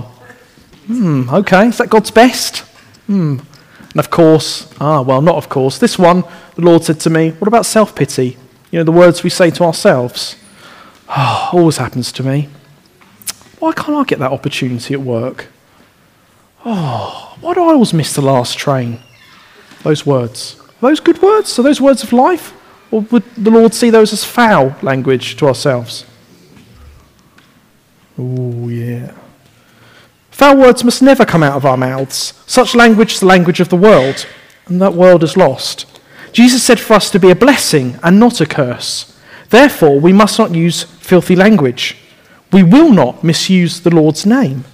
Hmm, 0.88 1.30
okay, 1.30 1.68
is 1.68 1.78
that 1.78 1.90
God's 1.90 2.12
best? 2.12 2.60
Hmm. 3.06 3.40
And 3.92 4.00
of 4.00 4.10
course, 4.10 4.74
ah, 4.80 5.02
well, 5.02 5.22
not 5.22 5.36
of 5.36 5.48
course. 5.48 5.78
This 5.78 6.00
one, 6.00 6.24
the 6.56 6.62
Lord 6.62 6.84
said 6.84 7.00
to 7.02 7.12
me, 7.12 7.32
what 7.32 7.48
about 7.48 7.68
self 7.68 7.96
pity? 7.96 8.38
You 8.72 8.80
know, 8.80 8.84
the 8.84 8.92
words 8.92 9.24
we 9.24 9.30
say 9.30 9.52
to 9.52 9.64
ourselves. 9.64 10.36
Oh, 11.08 11.50
always 11.54 11.78
happens 11.78 12.12
to 12.14 12.24
me. 12.24 12.50
Why 13.60 13.72
can't 13.74 13.98
I 13.98 14.04
get 14.04 14.18
that 14.20 14.32
opportunity 14.32 14.96
at 14.96 15.02
work? 15.02 15.48
Oh, 16.66 17.38
why 17.42 17.54
do 17.54 17.62
I 17.62 17.74
always 17.74 17.94
miss 17.94 18.14
the 18.14 18.22
last 18.22 18.58
train? 18.58 19.00
Those 19.84 20.06
words. 20.06 20.60
Are 20.82 20.90
those 20.90 21.00
good 21.00 21.22
words? 21.22 21.60
Are 21.60 21.64
those 21.64 21.80
words 21.80 22.02
of 22.02 22.12
life? 22.12 22.54
Or 22.90 23.02
would 23.02 23.24
the 23.36 23.52
Lord 23.52 23.76
see 23.76 23.92
those 23.92 24.12
as 24.12 24.24
foul 24.26 24.76
language 24.82 25.36
to 25.38 25.48
ourselves? 25.48 26.06
Oh, 28.18 28.70
yeah. 28.70 29.14
Foul 30.32 30.58
words 30.58 30.84
must 30.84 31.02
never 31.02 31.26
come 31.26 31.44
out 31.44 31.56
of 31.56 31.66
our 31.66 31.78
mouths. 31.78 32.34
Such 32.46 32.76
language 32.76 33.14
is 33.14 33.20
the 33.20 33.26
language 33.28 33.60
of 33.60 33.70
the 33.70 33.76
world, 33.76 34.26
and 34.68 34.82
that 34.82 34.94
world 34.94 35.24
is 35.24 35.38
lost. 35.38 35.86
Jesus 36.32 36.64
said 36.64 36.80
for 36.80 36.94
us 36.94 37.12
to 37.12 37.20
be 37.20 37.30
a 37.30 37.36
blessing 37.36 38.00
and 38.02 38.20
not 38.20 38.42
a 38.42 38.46
curse. 38.46 39.16
Therefore, 39.50 40.00
we 40.00 40.12
must 40.12 40.40
not 40.40 40.56
use 40.56 40.84
filthy 40.84 41.36
language. 41.36 41.96
We 42.52 42.64
will 42.64 42.92
not 42.92 43.24
misuse 43.24 43.80
the 43.80 43.94
Lord's 43.94 44.26
name. 44.26 44.66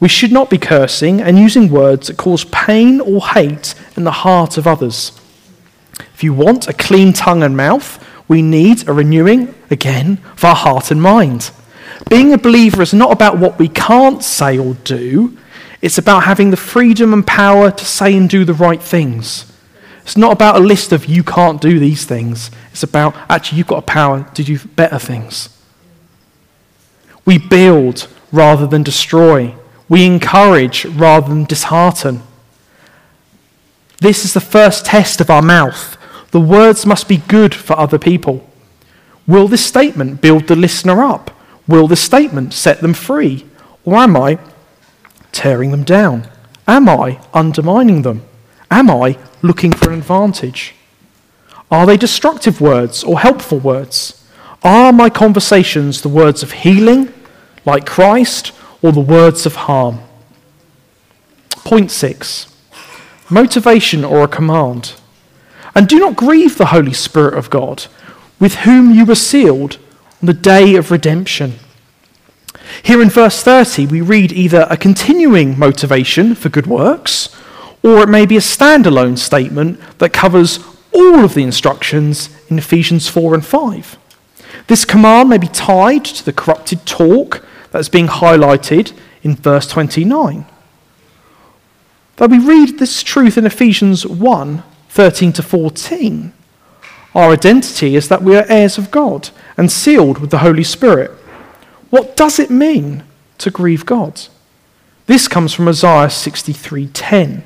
We 0.00 0.08
should 0.08 0.32
not 0.32 0.50
be 0.50 0.58
cursing 0.58 1.20
and 1.20 1.38
using 1.38 1.70
words 1.70 2.06
that 2.06 2.16
cause 2.16 2.44
pain 2.44 3.00
or 3.00 3.26
hate 3.26 3.74
in 3.96 4.04
the 4.04 4.10
heart 4.10 4.58
of 4.58 4.66
others. 4.66 5.12
If 6.14 6.24
you 6.24 6.32
want 6.32 6.68
a 6.68 6.72
clean 6.72 7.12
tongue 7.12 7.42
and 7.42 7.56
mouth, 7.56 8.02
we 8.28 8.42
need 8.42 8.88
a 8.88 8.92
renewing, 8.92 9.54
again, 9.70 10.18
of 10.32 10.44
our 10.44 10.54
heart 10.54 10.90
and 10.90 11.00
mind. 11.00 11.50
Being 12.08 12.32
a 12.32 12.38
believer 12.38 12.82
is 12.82 12.94
not 12.94 13.12
about 13.12 13.38
what 13.38 13.58
we 13.58 13.68
can't 13.68 14.22
say 14.22 14.58
or 14.58 14.74
do, 14.74 15.36
it's 15.82 15.98
about 15.98 16.24
having 16.24 16.50
the 16.50 16.56
freedom 16.56 17.12
and 17.12 17.26
power 17.26 17.70
to 17.70 17.84
say 17.84 18.16
and 18.16 18.28
do 18.28 18.44
the 18.44 18.54
right 18.54 18.82
things. 18.82 19.52
It's 20.02 20.16
not 20.16 20.32
about 20.32 20.56
a 20.56 20.60
list 20.60 20.92
of 20.92 21.06
you 21.06 21.24
can't 21.24 21.60
do 21.60 21.80
these 21.80 22.04
things. 22.04 22.52
It's 22.70 22.84
about 22.84 23.16
actually 23.28 23.58
you've 23.58 23.66
got 23.66 23.78
a 23.78 23.82
power 23.82 24.24
to 24.34 24.44
do 24.44 24.58
better 24.76 25.00
things. 25.00 25.48
We 27.24 27.38
build 27.38 28.06
rather 28.30 28.68
than 28.68 28.84
destroy. 28.84 29.56
We 29.88 30.06
encourage 30.06 30.84
rather 30.84 31.28
than 31.28 31.44
dishearten. 31.44 32.22
This 34.00 34.24
is 34.24 34.32
the 34.32 34.40
first 34.40 34.86
test 34.86 35.20
of 35.20 35.28
our 35.28 35.42
mouth. 35.42 35.96
The 36.30 36.40
words 36.40 36.86
must 36.86 37.08
be 37.08 37.16
good 37.16 37.52
for 37.52 37.76
other 37.76 37.98
people. 37.98 38.48
Will 39.26 39.48
this 39.48 39.64
statement 39.64 40.20
build 40.20 40.46
the 40.46 40.54
listener 40.54 41.02
up? 41.02 41.35
Will 41.68 41.88
the 41.88 41.96
statement 41.96 42.54
set 42.54 42.80
them 42.80 42.94
free? 42.94 43.46
Or 43.84 43.96
am 43.96 44.16
I 44.16 44.38
tearing 45.32 45.70
them 45.70 45.84
down? 45.84 46.28
Am 46.66 46.88
I 46.88 47.20
undermining 47.32 48.02
them? 48.02 48.22
Am 48.70 48.90
I 48.90 49.18
looking 49.42 49.72
for 49.72 49.90
an 49.90 49.98
advantage? 49.98 50.74
Are 51.70 51.86
they 51.86 51.96
destructive 51.96 52.60
words 52.60 53.04
or 53.04 53.20
helpful 53.20 53.58
words? 53.58 54.24
Are 54.62 54.92
my 54.92 55.10
conversations 55.10 56.02
the 56.02 56.08
words 56.08 56.42
of 56.42 56.52
healing, 56.52 57.12
like 57.64 57.86
Christ, 57.86 58.52
or 58.82 58.92
the 58.92 59.00
words 59.00 59.46
of 59.46 59.56
harm. 59.56 59.98
Point 61.64 61.90
six 61.90 62.52
motivation 63.28 64.04
or 64.04 64.22
a 64.22 64.28
command. 64.28 64.94
And 65.74 65.88
do 65.88 65.98
not 65.98 66.14
grieve 66.14 66.56
the 66.56 66.66
Holy 66.66 66.92
Spirit 66.92 67.34
of 67.34 67.50
God, 67.50 67.86
with 68.38 68.54
whom 68.58 68.94
you 68.94 69.04
were 69.04 69.16
sealed 69.16 69.78
on 70.20 70.26
the 70.26 70.34
day 70.34 70.76
of 70.76 70.90
redemption. 70.90 71.54
Here 72.82 73.00
in 73.00 73.10
verse 73.10 73.42
30, 73.42 73.86
we 73.86 74.00
read 74.00 74.32
either 74.32 74.66
a 74.70 74.76
continuing 74.76 75.58
motivation 75.58 76.34
for 76.34 76.48
good 76.48 76.66
works, 76.66 77.34
or 77.82 78.02
it 78.02 78.08
may 78.08 78.26
be 78.26 78.36
a 78.36 78.40
standalone 78.40 79.18
statement 79.18 79.80
that 79.98 80.12
covers 80.12 80.58
all 80.92 81.24
of 81.24 81.34
the 81.34 81.42
instructions 81.42 82.30
in 82.48 82.58
Ephesians 82.58 83.08
4 83.08 83.34
and 83.34 83.44
5. 83.44 83.98
This 84.66 84.84
command 84.84 85.28
may 85.28 85.38
be 85.38 85.48
tied 85.48 86.04
to 86.06 86.24
the 86.24 86.32
corrupted 86.32 86.86
talk 86.86 87.46
that's 87.70 87.88
being 87.88 88.08
highlighted 88.08 88.92
in 89.22 89.36
verse 89.36 89.66
29. 89.66 90.46
Though 92.16 92.26
we 92.26 92.38
read 92.38 92.78
this 92.78 93.02
truth 93.02 93.36
in 93.36 93.46
Ephesians 93.46 94.06
1 94.06 94.62
13 94.88 95.32
to 95.34 95.42
14, 95.42 96.32
our 97.16 97.32
identity 97.32 97.96
is 97.96 98.08
that 98.08 98.22
we 98.22 98.36
are 98.36 98.44
heirs 98.46 98.76
of 98.76 98.90
God 98.90 99.30
and 99.56 99.72
sealed 99.72 100.18
with 100.18 100.30
the 100.30 100.38
Holy 100.38 100.62
Spirit. 100.62 101.10
What 101.88 102.14
does 102.14 102.38
it 102.38 102.50
mean 102.50 103.04
to 103.38 103.50
grieve 103.50 103.86
God? 103.86 104.20
This 105.06 105.26
comes 105.26 105.54
from 105.54 105.66
Isaiah 105.66 106.10
63:10. 106.10 107.42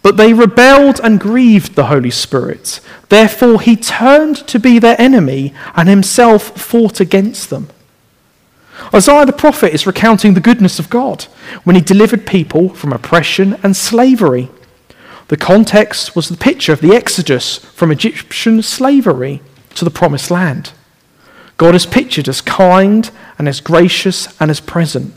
But 0.00 0.16
they 0.16 0.32
rebelled 0.32 1.00
and 1.04 1.20
grieved 1.20 1.74
the 1.74 1.86
Holy 1.86 2.10
Spirit. 2.10 2.80
Therefore 3.10 3.60
he 3.60 3.76
turned 3.76 4.46
to 4.46 4.58
be 4.58 4.78
their 4.78 4.98
enemy 4.98 5.52
and 5.74 5.90
himself 5.90 6.58
fought 6.58 6.98
against 6.98 7.50
them. 7.50 7.68
Isaiah 8.94 9.26
the 9.26 9.32
prophet 9.32 9.74
is 9.74 9.86
recounting 9.86 10.32
the 10.32 10.40
goodness 10.40 10.78
of 10.78 10.88
God 10.88 11.24
when 11.64 11.76
he 11.76 11.82
delivered 11.82 12.24
people 12.24 12.70
from 12.70 12.94
oppression 12.94 13.58
and 13.62 13.76
slavery. 13.76 14.48
The 15.28 15.36
context 15.36 16.14
was 16.14 16.28
the 16.28 16.36
picture 16.36 16.72
of 16.72 16.80
the 16.80 16.94
exodus 16.94 17.58
from 17.58 17.90
Egyptian 17.90 18.62
slavery 18.62 19.42
to 19.74 19.84
the 19.84 19.90
promised 19.90 20.30
land. 20.30 20.72
God 21.56 21.74
is 21.74 21.86
pictured 21.86 22.28
as 22.28 22.40
kind 22.40 23.10
and 23.38 23.48
as 23.48 23.60
gracious 23.60 24.28
and 24.40 24.50
as 24.50 24.60
present. 24.60 25.14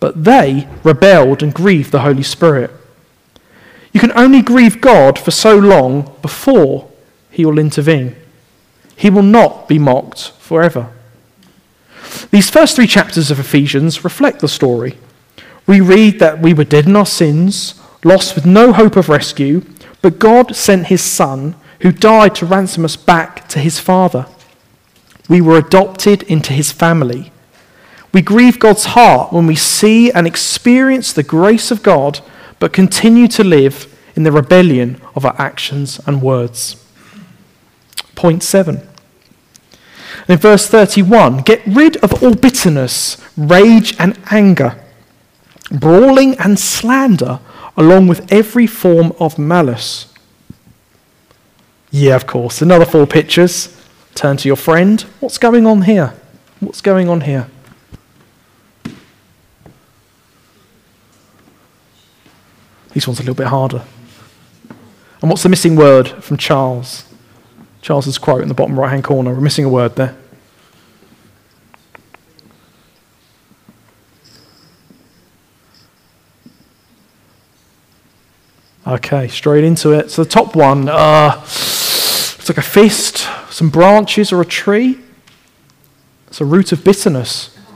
but 0.00 0.24
they 0.24 0.66
rebelled 0.82 1.42
and 1.42 1.54
grieved 1.54 1.92
the 1.92 2.00
Holy 2.00 2.22
Spirit. 2.22 2.70
You 3.92 4.00
can 4.00 4.12
only 4.16 4.40
grieve 4.42 4.80
God 4.80 5.18
for 5.18 5.30
so 5.30 5.58
long 5.58 6.16
before 6.22 6.90
he 7.30 7.44
will 7.44 7.58
intervene. 7.58 8.16
He 8.96 9.10
will 9.10 9.22
not 9.22 9.68
be 9.68 9.78
mocked 9.78 10.30
forever. 10.38 10.90
These 12.30 12.50
first 12.50 12.76
three 12.76 12.86
chapters 12.86 13.30
of 13.30 13.38
Ephesians 13.38 14.02
reflect 14.02 14.40
the 14.40 14.48
story. 14.48 14.98
We 15.66 15.80
read 15.80 16.18
that 16.18 16.40
we 16.40 16.54
were 16.54 16.64
dead 16.64 16.86
in 16.86 16.96
our 16.96 17.06
sins, 17.06 17.79
lost 18.04 18.34
with 18.34 18.46
no 18.46 18.72
hope 18.72 18.96
of 18.96 19.08
rescue, 19.08 19.64
but 20.02 20.18
God 20.18 20.56
sent 20.56 20.86
his 20.86 21.02
Son, 21.02 21.54
who 21.80 21.92
died 21.92 22.34
to 22.36 22.46
ransom 22.46 22.84
us 22.84 22.96
back 22.96 23.48
to 23.48 23.58
his 23.58 23.78
Father. 23.78 24.26
We 25.28 25.40
were 25.40 25.58
adopted 25.58 26.22
into 26.24 26.52
his 26.52 26.72
family. 26.72 27.32
We 28.12 28.22
grieve 28.22 28.58
God's 28.58 28.86
heart 28.86 29.32
when 29.32 29.46
we 29.46 29.54
see 29.54 30.10
and 30.10 30.26
experience 30.26 31.12
the 31.12 31.22
grace 31.22 31.70
of 31.70 31.82
God, 31.82 32.20
but 32.58 32.72
continue 32.72 33.28
to 33.28 33.44
live 33.44 33.86
in 34.16 34.24
the 34.24 34.32
rebellion 34.32 35.00
of 35.14 35.24
our 35.24 35.34
actions 35.38 36.00
and 36.06 36.20
words. 36.20 36.84
Point 38.14 38.42
seven. 38.42 38.86
In 40.28 40.36
verse 40.36 40.66
31, 40.66 41.38
get 41.38 41.62
rid 41.66 41.96
of 41.98 42.22
all 42.22 42.34
bitterness, 42.34 43.16
rage, 43.36 43.96
and 43.98 44.18
anger, 44.30 44.78
brawling 45.70 46.38
and 46.38 46.58
slander, 46.58 47.40
along 47.80 48.06
with 48.08 48.30
every 48.30 48.66
form 48.66 49.10
of 49.18 49.38
malice. 49.38 50.12
Yeah, 51.90 52.14
of 52.14 52.26
course. 52.26 52.60
Another 52.60 52.84
four 52.84 53.06
pictures. 53.06 53.74
Turn 54.14 54.36
to 54.36 54.48
your 54.48 54.56
friend. 54.56 55.00
What's 55.18 55.38
going 55.38 55.66
on 55.66 55.82
here? 55.82 56.12
What's 56.60 56.82
going 56.82 57.08
on 57.08 57.22
here? 57.22 57.48
This 62.92 63.06
one's 63.06 63.18
a 63.18 63.22
little 63.22 63.34
bit 63.34 63.46
harder. 63.46 63.82
And 65.22 65.30
what's 65.30 65.42
the 65.42 65.48
missing 65.48 65.74
word 65.74 66.06
from 66.08 66.36
Charles? 66.36 67.04
Charles's 67.80 68.18
quote 68.18 68.42
in 68.42 68.48
the 68.48 68.54
bottom 68.54 68.78
right 68.78 68.90
hand 68.90 69.04
corner. 69.04 69.32
We're 69.32 69.40
missing 69.40 69.64
a 69.64 69.70
word 69.70 69.96
there. 69.96 70.18
Okay, 78.90 79.28
straight 79.28 79.62
into 79.62 79.92
it. 79.92 80.10
So 80.10 80.24
the 80.24 80.28
top 80.28 80.56
one, 80.56 80.88
uh, 80.88 81.40
it's 81.44 82.48
like 82.48 82.58
a 82.58 82.62
fist, 82.62 83.28
some 83.48 83.70
branches, 83.70 84.32
or 84.32 84.40
a 84.40 84.44
tree. 84.44 84.98
It's 86.26 86.40
a 86.40 86.44
root 86.44 86.72
of 86.72 86.82
bitterness. 86.84 87.56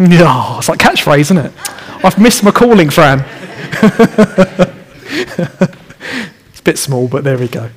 Yeah, 0.00 0.58
it's 0.58 0.68
like 0.68 0.78
catchphrase, 0.78 1.18
isn't 1.22 1.38
it? 1.38 1.52
I've 2.04 2.20
missed 2.20 2.44
my 2.44 2.52
calling, 2.52 2.88
Fran. 2.88 3.18
it's 5.10 6.60
a 6.60 6.62
bit 6.62 6.78
small, 6.78 7.08
but 7.08 7.24
there 7.24 7.36
we 7.36 7.48
go. 7.48 7.70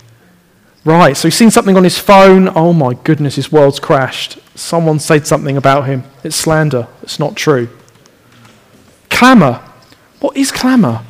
Right, 0.86 1.18
so 1.18 1.30
he's 1.30 1.36
seen 1.36 1.50
something 1.50 1.76
on 1.76 1.84
his 1.84 1.98
phone. 1.98 2.48
Oh 2.50 2.74
my 2.74 2.94
goodness, 2.94 3.38
his 3.38 3.52
world's 3.52 3.80
crashed. 3.80 4.38
Someone 4.56 5.00
said 5.00 5.26
something 5.26 5.58
about 5.58 5.88
him. 5.88 6.04
It's 6.24 6.36
slander. 6.36 6.88
It's 7.02 7.18
not 7.18 7.36
true. 7.36 7.70
Clamour. 9.10 9.60
What 10.20 10.38
is 10.38 10.52
clamour? 10.52 11.04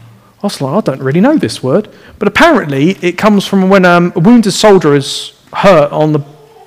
I 0.44 0.48
was 0.48 0.60
like, 0.60 0.74
I 0.74 0.82
don't 0.82 1.04
really 1.04 1.22
know 1.22 1.38
this 1.38 1.62
word. 1.62 1.88
But 2.18 2.28
apparently, 2.28 2.92
it 3.02 3.18
comes 3.18 3.46
from 3.46 3.70
when 3.70 3.86
um, 3.86 4.12
a 4.16 4.20
wounded 4.20 4.54
soldier 4.54 4.96
is 4.96 5.34
hurt 5.54 5.92
on 5.92 6.14
the 6.14 6.26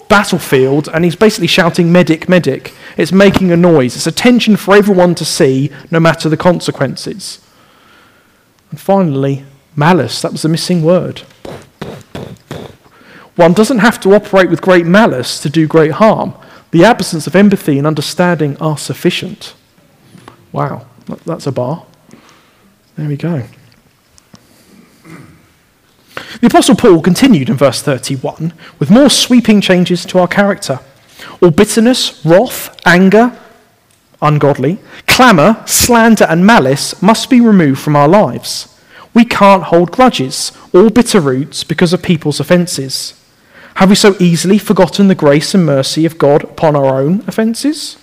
battlefield 0.08 0.88
and 0.92 1.04
he's 1.04 1.16
basically 1.16 1.48
shouting, 1.48 1.90
medic, 1.90 2.28
medic. 2.28 2.72
It's 2.96 3.10
making 3.10 3.50
a 3.50 3.56
noise. 3.56 3.96
It's 3.96 4.06
attention 4.06 4.56
for 4.56 4.76
everyone 4.76 5.16
to 5.16 5.24
see, 5.24 5.72
no 5.90 5.98
matter 5.98 6.28
the 6.28 6.36
consequences. 6.36 7.40
And 8.70 8.80
finally, 8.80 9.44
malice. 9.74 10.22
That 10.22 10.32
was 10.32 10.42
the 10.42 10.48
missing 10.48 10.84
word. 10.84 11.22
One 13.34 13.52
doesn't 13.52 13.80
have 13.80 13.98
to 14.00 14.14
operate 14.14 14.50
with 14.50 14.62
great 14.62 14.86
malice 14.86 15.40
to 15.40 15.50
do 15.50 15.66
great 15.66 15.92
harm. 15.92 16.34
The 16.70 16.84
absence 16.84 17.26
of 17.26 17.34
empathy 17.34 17.78
and 17.78 17.86
understanding 17.86 18.56
are 18.58 18.78
sufficient. 18.78 19.54
Wow, 20.52 20.86
that's 21.26 21.48
a 21.48 21.52
bar. 21.52 21.86
There 22.96 23.08
we 23.08 23.16
go. 23.16 23.42
The 26.40 26.48
Apostle 26.48 26.74
Paul 26.74 27.00
continued 27.00 27.48
in 27.48 27.56
verse 27.56 27.80
31 27.80 28.52
with 28.78 28.90
more 28.90 29.08
sweeping 29.08 29.60
changes 29.60 30.04
to 30.06 30.18
our 30.18 30.28
character. 30.28 30.80
All 31.40 31.50
bitterness, 31.50 32.24
wrath, 32.24 32.76
anger, 32.84 33.38
ungodly, 34.20 34.78
clamour, 35.06 35.62
slander, 35.66 36.24
and 36.24 36.44
malice 36.44 37.00
must 37.02 37.30
be 37.30 37.40
removed 37.40 37.80
from 37.80 37.94
our 37.94 38.08
lives. 38.08 38.68
We 39.12 39.24
can't 39.24 39.64
hold 39.64 39.92
grudges 39.92 40.50
or 40.72 40.90
bitter 40.90 41.20
roots 41.20 41.62
because 41.62 41.92
of 41.92 42.02
people's 42.02 42.40
offences. 42.40 43.20
Have 43.76 43.90
we 43.90 43.94
so 43.94 44.16
easily 44.18 44.58
forgotten 44.58 45.08
the 45.08 45.14
grace 45.14 45.54
and 45.54 45.64
mercy 45.64 46.04
of 46.04 46.18
God 46.18 46.42
upon 46.44 46.74
our 46.74 47.00
own 47.00 47.22
offences? 47.28 47.96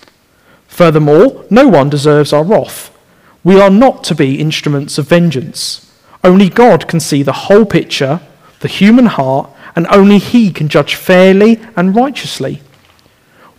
Furthermore, 0.68 1.44
no 1.50 1.68
one 1.68 1.90
deserves 1.90 2.32
our 2.32 2.44
wrath. 2.44 2.96
We 3.44 3.60
are 3.60 3.70
not 3.70 4.04
to 4.04 4.14
be 4.14 4.40
instruments 4.40 4.96
of 4.96 5.08
vengeance. 5.08 5.91
Only 6.24 6.48
God 6.48 6.86
can 6.88 7.00
see 7.00 7.22
the 7.22 7.32
whole 7.32 7.64
picture, 7.64 8.20
the 8.60 8.68
human 8.68 9.06
heart, 9.06 9.50
and 9.74 9.86
only 9.88 10.18
He 10.18 10.50
can 10.50 10.68
judge 10.68 10.94
fairly 10.94 11.60
and 11.76 11.96
righteously. 11.96 12.62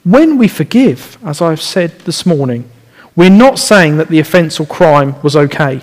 When 0.03 0.37
we 0.37 0.47
forgive, 0.47 1.17
as 1.23 1.41
I 1.41 1.49
have 1.49 1.61
said 1.61 1.99
this 2.01 2.25
morning, 2.25 2.69
we're 3.15 3.29
not 3.29 3.59
saying 3.59 3.97
that 3.97 4.09
the 4.09 4.19
offence 4.19 4.59
or 4.59 4.65
crime 4.65 5.21
was 5.21 5.35
okay. 5.35 5.81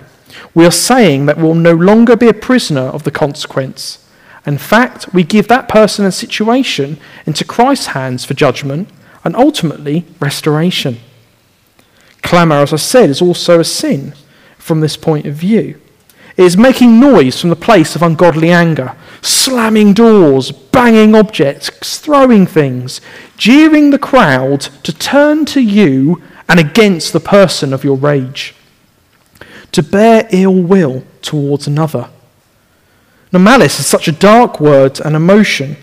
We 0.55 0.67
are 0.67 0.71
saying 0.71 1.27
that 1.27 1.39
we'll 1.39 1.55
no 1.55 1.75
longer 1.75 2.17
be 2.17 2.29
a 2.29 2.35
prisoner 2.35 2.83
of 2.83 3.05
the 3.05 3.11
consequence. 3.11 4.07
In 4.47 4.59
fact, 4.59 5.13
we 5.13 5.23
give 5.23 5.49
that 5.49 5.69
person 5.69 6.05
and 6.05 6.15
situation 6.15 6.99
into 7.27 7.45
Christ's 7.45 7.89
hands 7.89 8.25
for 8.25 8.35
judgment 8.35 8.89
and 9.25 9.37
ultimately 9.37 10.07
restoration. 10.19 10.99
Clamour, 12.23 12.57
as 12.57 12.73
I 12.73 12.77
said, 12.77 13.11
is 13.11 13.23
also 13.23 13.61
a 13.61 13.65
sin 13.65 14.15
from 14.59 14.81
this 14.81 14.97
point 14.97 15.27
of 15.27 15.35
view. 15.35 15.81
Is 16.37 16.57
making 16.57 17.01
noise 17.01 17.41
from 17.41 17.51
the 17.51 17.57
place 17.57 17.95
of 17.95 18.03
ungodly 18.03 18.51
anger, 18.51 18.97
slamming 19.21 19.93
doors, 19.93 20.53
banging 20.53 21.15
objects, 21.15 21.99
throwing 21.99 22.47
things, 22.47 23.01
jeering 23.37 23.91
the 23.91 23.99
crowd 23.99 24.61
to 24.85 24.93
turn 24.93 25.45
to 25.47 25.61
you 25.61 26.23
and 26.49 26.59
against 26.59 27.13
the 27.13 27.21
person 27.21 27.73
of 27.73 27.85
your 27.85 27.97
rage, 27.97 28.55
to 29.73 29.83
bear 29.83 30.29
ill 30.33 30.55
will 30.55 31.05
towards 31.21 31.67
another 31.67 32.09
now, 33.33 33.39
malice 33.39 33.79
is 33.79 33.87
such 33.87 34.09
a 34.09 34.13
dark 34.13 34.59
word 34.59 35.01
and 35.01 35.15
emotion, 35.15 35.77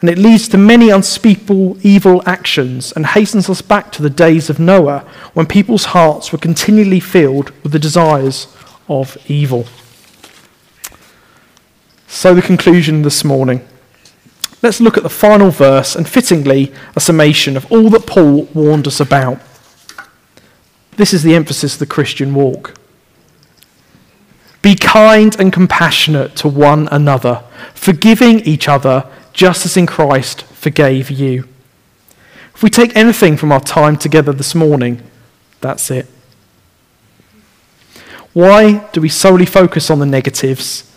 and 0.00 0.08
it 0.08 0.18
leads 0.18 0.46
to 0.48 0.58
many 0.58 0.90
unspeakable 0.90 1.76
evil 1.84 2.22
actions 2.24 2.92
and 2.92 3.04
hastens 3.04 3.50
us 3.50 3.62
back 3.62 3.90
to 3.92 4.02
the 4.02 4.10
days 4.10 4.48
of 4.48 4.60
Noah 4.60 5.00
when 5.32 5.46
people's 5.46 5.86
hearts 5.86 6.30
were 6.30 6.38
continually 6.38 7.00
filled 7.00 7.50
with 7.62 7.72
the 7.72 7.78
desires 7.80 8.46
of 8.88 9.16
evil. 9.26 9.66
So, 12.14 12.32
the 12.32 12.42
conclusion 12.42 13.02
this 13.02 13.24
morning. 13.24 13.66
Let's 14.62 14.80
look 14.80 14.96
at 14.96 15.02
the 15.02 15.10
final 15.10 15.50
verse 15.50 15.96
and 15.96 16.08
fittingly 16.08 16.72
a 16.94 17.00
summation 17.00 17.56
of 17.56 17.70
all 17.72 17.90
that 17.90 18.06
Paul 18.06 18.44
warned 18.54 18.86
us 18.86 19.00
about. 19.00 19.40
This 20.92 21.12
is 21.12 21.24
the 21.24 21.34
emphasis 21.34 21.74
of 21.74 21.80
the 21.80 21.86
Christian 21.86 22.32
walk. 22.32 22.78
Be 24.62 24.76
kind 24.76 25.38
and 25.40 25.52
compassionate 25.52 26.36
to 26.36 26.48
one 26.48 26.88
another, 26.92 27.42
forgiving 27.74 28.38
each 28.40 28.68
other 28.68 29.10
just 29.32 29.66
as 29.66 29.76
in 29.76 29.84
Christ 29.84 30.44
forgave 30.44 31.10
you. 31.10 31.48
If 32.54 32.62
we 32.62 32.70
take 32.70 32.94
anything 32.94 33.36
from 33.36 33.50
our 33.50 33.60
time 33.60 33.96
together 33.96 34.32
this 34.32 34.54
morning, 34.54 35.02
that's 35.60 35.90
it. 35.90 36.06
Why 38.32 38.88
do 38.92 39.00
we 39.00 39.08
solely 39.08 39.46
focus 39.46 39.90
on 39.90 39.98
the 39.98 40.06
negatives, 40.06 40.93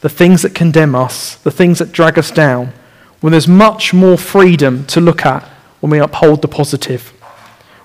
the 0.00 0.08
things 0.08 0.42
that 0.42 0.54
condemn 0.54 0.94
us, 0.94 1.36
the 1.36 1.50
things 1.50 1.78
that 1.78 1.92
drag 1.92 2.18
us 2.18 2.30
down, 2.30 2.72
when 3.20 3.30
there's 3.30 3.48
much 3.48 3.94
more 3.94 4.18
freedom 4.18 4.84
to 4.86 5.00
look 5.00 5.24
at 5.24 5.42
when 5.80 5.90
we 5.90 5.98
uphold 5.98 6.42
the 6.42 6.48
positive? 6.48 7.12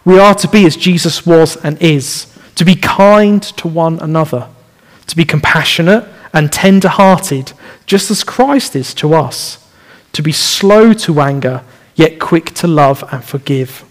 We 0.03 0.19
are 0.19 0.35
to 0.35 0.47
be 0.47 0.65
as 0.65 0.75
Jesus 0.75 1.25
was 1.25 1.55
and 1.57 1.81
is, 1.81 2.27
to 2.55 2.65
be 2.65 2.75
kind 2.75 3.41
to 3.43 3.67
one 3.67 3.99
another 3.99 4.47
to 5.11 5.17
be 5.17 5.25
compassionate 5.25 6.07
and 6.33 6.53
tender 6.53 6.87
hearted, 6.87 7.51
just 7.85 8.09
as 8.09 8.23
Christ 8.23 8.77
is 8.77 8.93
to 8.93 9.13
us, 9.13 9.69
to 10.13 10.23
be 10.23 10.31
slow 10.31 10.93
to 10.93 11.19
anger, 11.19 11.63
yet 11.95 12.17
quick 12.17 12.51
to 12.55 12.67
love 12.67 13.03
and 13.11 13.21
forgive. 13.21 13.83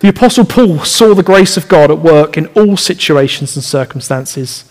The 0.00 0.08
Apostle 0.08 0.44
Paul 0.44 0.80
saw 0.80 1.14
the 1.14 1.22
grace 1.22 1.56
of 1.56 1.68
God 1.68 1.88
at 1.92 2.00
work 2.00 2.36
in 2.36 2.48
all 2.48 2.76
situations 2.76 3.54
and 3.54 3.64
circumstances. 3.64 4.68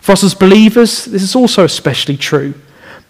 For 0.00 0.12
us 0.12 0.24
as 0.24 0.34
believers, 0.34 1.04
this 1.04 1.22
is 1.22 1.36
also 1.36 1.64
especially 1.64 2.16
true 2.16 2.54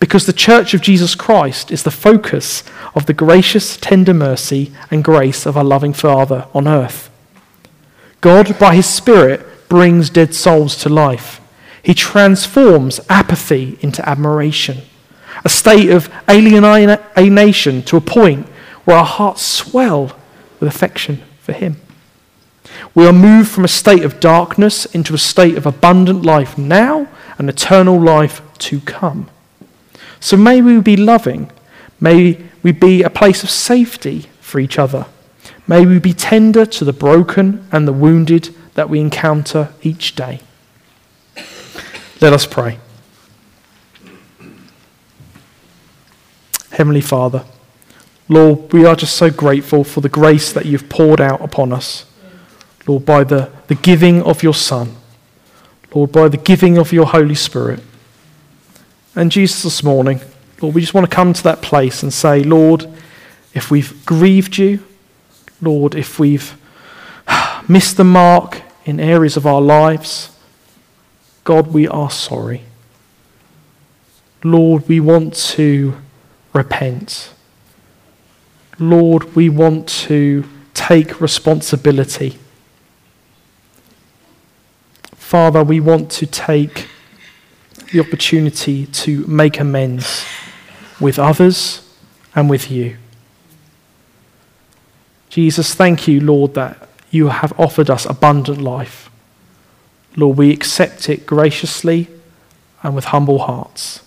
because 0.00 0.26
the 0.26 0.32
church 0.32 0.72
of 0.74 0.80
Jesus 0.80 1.14
Christ 1.14 1.70
is 1.70 1.82
the 1.82 1.90
focus 1.90 2.64
of 2.94 3.06
the 3.06 3.12
gracious, 3.12 3.76
tender 3.76 4.14
mercy 4.14 4.72
and 4.90 5.04
grace 5.04 5.46
of 5.46 5.56
our 5.56 5.64
loving 5.64 5.92
Father 5.92 6.48
on 6.54 6.66
earth. 6.66 7.10
God, 8.20 8.58
by 8.58 8.74
his 8.74 8.86
Spirit, 8.86 9.68
brings 9.68 10.10
dead 10.10 10.34
souls 10.34 10.76
to 10.76 10.88
life. 10.88 11.40
He 11.82 11.94
transforms 11.94 13.00
apathy 13.08 13.78
into 13.80 14.06
admiration, 14.06 14.78
a 15.44 15.48
state 15.48 15.90
of 15.90 16.10
alienation 16.28 17.82
to 17.82 17.96
a 17.96 18.00
point 18.00 18.46
where 18.84 18.96
our 18.96 19.04
hearts 19.04 19.42
swell 19.42 20.16
with 20.58 20.68
affection 20.68 21.22
for 21.40 21.52
Him. 21.52 21.76
We 22.94 23.06
are 23.06 23.12
moved 23.12 23.50
from 23.50 23.64
a 23.64 23.68
state 23.68 24.02
of 24.02 24.20
darkness 24.20 24.86
into 24.86 25.14
a 25.14 25.18
state 25.18 25.56
of 25.56 25.66
abundant 25.66 26.22
life 26.24 26.58
now 26.58 27.08
and 27.38 27.48
eternal 27.48 28.00
life 28.00 28.42
to 28.58 28.80
come. 28.80 29.28
So 30.20 30.36
may 30.36 30.60
we 30.60 30.80
be 30.80 30.96
loving. 30.96 31.50
May 32.00 32.38
we 32.62 32.72
be 32.72 33.02
a 33.02 33.10
place 33.10 33.42
of 33.42 33.50
safety 33.50 34.26
for 34.40 34.60
each 34.60 34.78
other. 34.78 35.06
May 35.66 35.86
we 35.86 35.98
be 35.98 36.12
tender 36.12 36.66
to 36.66 36.84
the 36.84 36.92
broken 36.92 37.66
and 37.70 37.86
the 37.86 37.92
wounded 37.92 38.54
that 38.74 38.90
we 38.90 39.00
encounter 39.00 39.72
each 39.82 40.14
day. 40.14 40.40
Let 42.20 42.32
us 42.32 42.46
pray. 42.46 42.78
Heavenly 46.72 47.00
Father, 47.00 47.44
Lord, 48.28 48.72
we 48.72 48.84
are 48.84 48.94
just 48.94 49.16
so 49.16 49.30
grateful 49.30 49.84
for 49.84 50.00
the 50.00 50.08
grace 50.08 50.52
that 50.52 50.66
you've 50.66 50.88
poured 50.88 51.20
out 51.20 51.40
upon 51.40 51.72
us. 51.72 52.04
Lord, 52.90 53.06
by 53.06 53.22
the, 53.22 53.48
the 53.68 53.76
giving 53.76 54.20
of 54.24 54.42
your 54.42 54.52
Son. 54.52 54.96
Lord, 55.94 56.10
by 56.10 56.26
the 56.26 56.36
giving 56.36 56.76
of 56.76 56.92
your 56.92 57.06
Holy 57.06 57.36
Spirit. 57.36 57.78
And 59.14 59.30
Jesus, 59.30 59.62
this 59.62 59.84
morning, 59.84 60.20
Lord, 60.60 60.74
we 60.74 60.80
just 60.80 60.92
want 60.92 61.08
to 61.08 61.14
come 61.14 61.32
to 61.32 61.42
that 61.44 61.62
place 61.62 62.02
and 62.02 62.12
say, 62.12 62.42
Lord, 62.42 62.88
if 63.54 63.70
we've 63.70 64.04
grieved 64.04 64.58
you, 64.58 64.82
Lord, 65.62 65.94
if 65.94 66.18
we've 66.18 66.56
missed 67.68 67.96
the 67.96 68.02
mark 68.02 68.60
in 68.84 68.98
areas 68.98 69.36
of 69.36 69.46
our 69.46 69.60
lives, 69.60 70.36
God, 71.44 71.68
we 71.68 71.86
are 71.86 72.10
sorry. 72.10 72.62
Lord, 74.42 74.88
we 74.88 74.98
want 74.98 75.36
to 75.36 75.96
repent. 76.52 77.32
Lord, 78.80 79.36
we 79.36 79.48
want 79.48 79.86
to 79.86 80.44
take 80.74 81.20
responsibility. 81.20 82.39
Father, 85.30 85.62
we 85.62 85.78
want 85.78 86.10
to 86.10 86.26
take 86.26 86.88
the 87.92 88.00
opportunity 88.00 88.86
to 88.86 89.24
make 89.28 89.60
amends 89.60 90.26
with 90.98 91.20
others 91.20 91.88
and 92.34 92.50
with 92.50 92.68
you. 92.68 92.96
Jesus, 95.28 95.72
thank 95.72 96.08
you, 96.08 96.20
Lord, 96.20 96.54
that 96.54 96.88
you 97.12 97.28
have 97.28 97.52
offered 97.60 97.88
us 97.90 98.06
abundant 98.06 98.60
life. 98.60 99.08
Lord, 100.16 100.36
we 100.36 100.52
accept 100.52 101.08
it 101.08 101.26
graciously 101.26 102.08
and 102.82 102.96
with 102.96 103.04
humble 103.04 103.38
hearts. 103.38 104.02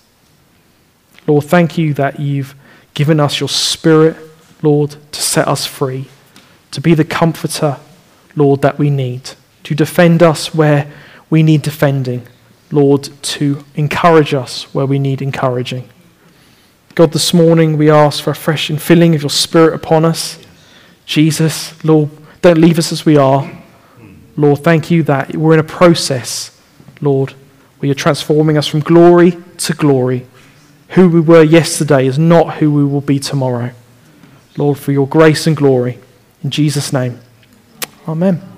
Lord, 1.26 1.46
thank 1.46 1.78
you 1.78 1.94
that 1.94 2.20
you've 2.20 2.54
given 2.94 3.22
us 3.22 3.40
your 3.40 3.48
Spirit, 3.48 4.18
Lord, 4.62 4.98
to 5.14 5.22
set 5.22 5.48
us 5.48 5.66
free, 5.66 6.08
to 6.72 6.82
be 6.82 6.94
the 6.94 7.06
comforter, 7.06 7.78
Lord, 8.36 8.62
that 8.62 8.78
we 8.78 8.90
need, 8.90 9.32
to 9.64 9.74
defend 9.74 10.22
us 10.22 10.54
where 10.54 10.92
we 11.30 11.44
need 11.44 11.62
defending, 11.62 12.28
Lord, 12.72 13.10
to 13.22 13.64
encourage 13.76 14.34
us 14.34 14.74
where 14.74 14.86
we 14.86 15.00
need 15.00 15.22
encouraging. 15.22 15.90
God, 16.96 17.12
this 17.12 17.34
morning 17.34 17.78
we 17.78 17.90
ask 17.90 18.24
for 18.24 18.30
a 18.32 18.36
fresh 18.36 18.70
infilling 18.70 19.16
of 19.16 19.24
your 19.24 19.30
Spirit 19.30 19.74
upon 19.74 20.06
us. 20.06 20.38
Jesus, 21.06 21.84
Lord, 21.84 22.10
don't 22.42 22.60
leave 22.60 22.78
us 22.78 22.92
as 22.92 23.06
we 23.06 23.18
are. 23.18 23.50
Lord, 24.36 24.64
thank 24.64 24.92
you 24.92 25.04
that 25.04 25.36
we're 25.36 25.54
in 25.54 25.60
a 25.60 25.64
process, 25.64 26.60
Lord, 27.02 27.32
where 27.80 27.88
you're 27.88 27.96
transforming 27.96 28.58
us 28.58 28.68
from 28.68 28.82
glory 28.82 29.38
to 29.58 29.74
glory. 29.74 30.28
Who 30.90 31.10
we 31.10 31.20
were 31.20 31.44
yesterday 31.44 32.06
is 32.06 32.20
not 32.20 32.56
who 32.58 32.72
we 32.72 32.84
will 32.84 33.02
be 33.02 33.18
tomorrow. 33.18 33.72
Lord, 34.58 34.78
for 34.78 34.92
your 34.92 35.08
grace 35.08 35.48
and 35.48 35.58
glory. 35.58 35.98
In 36.44 36.52
Jesus' 36.52 36.94
name, 36.94 37.20
amen. 38.08 38.53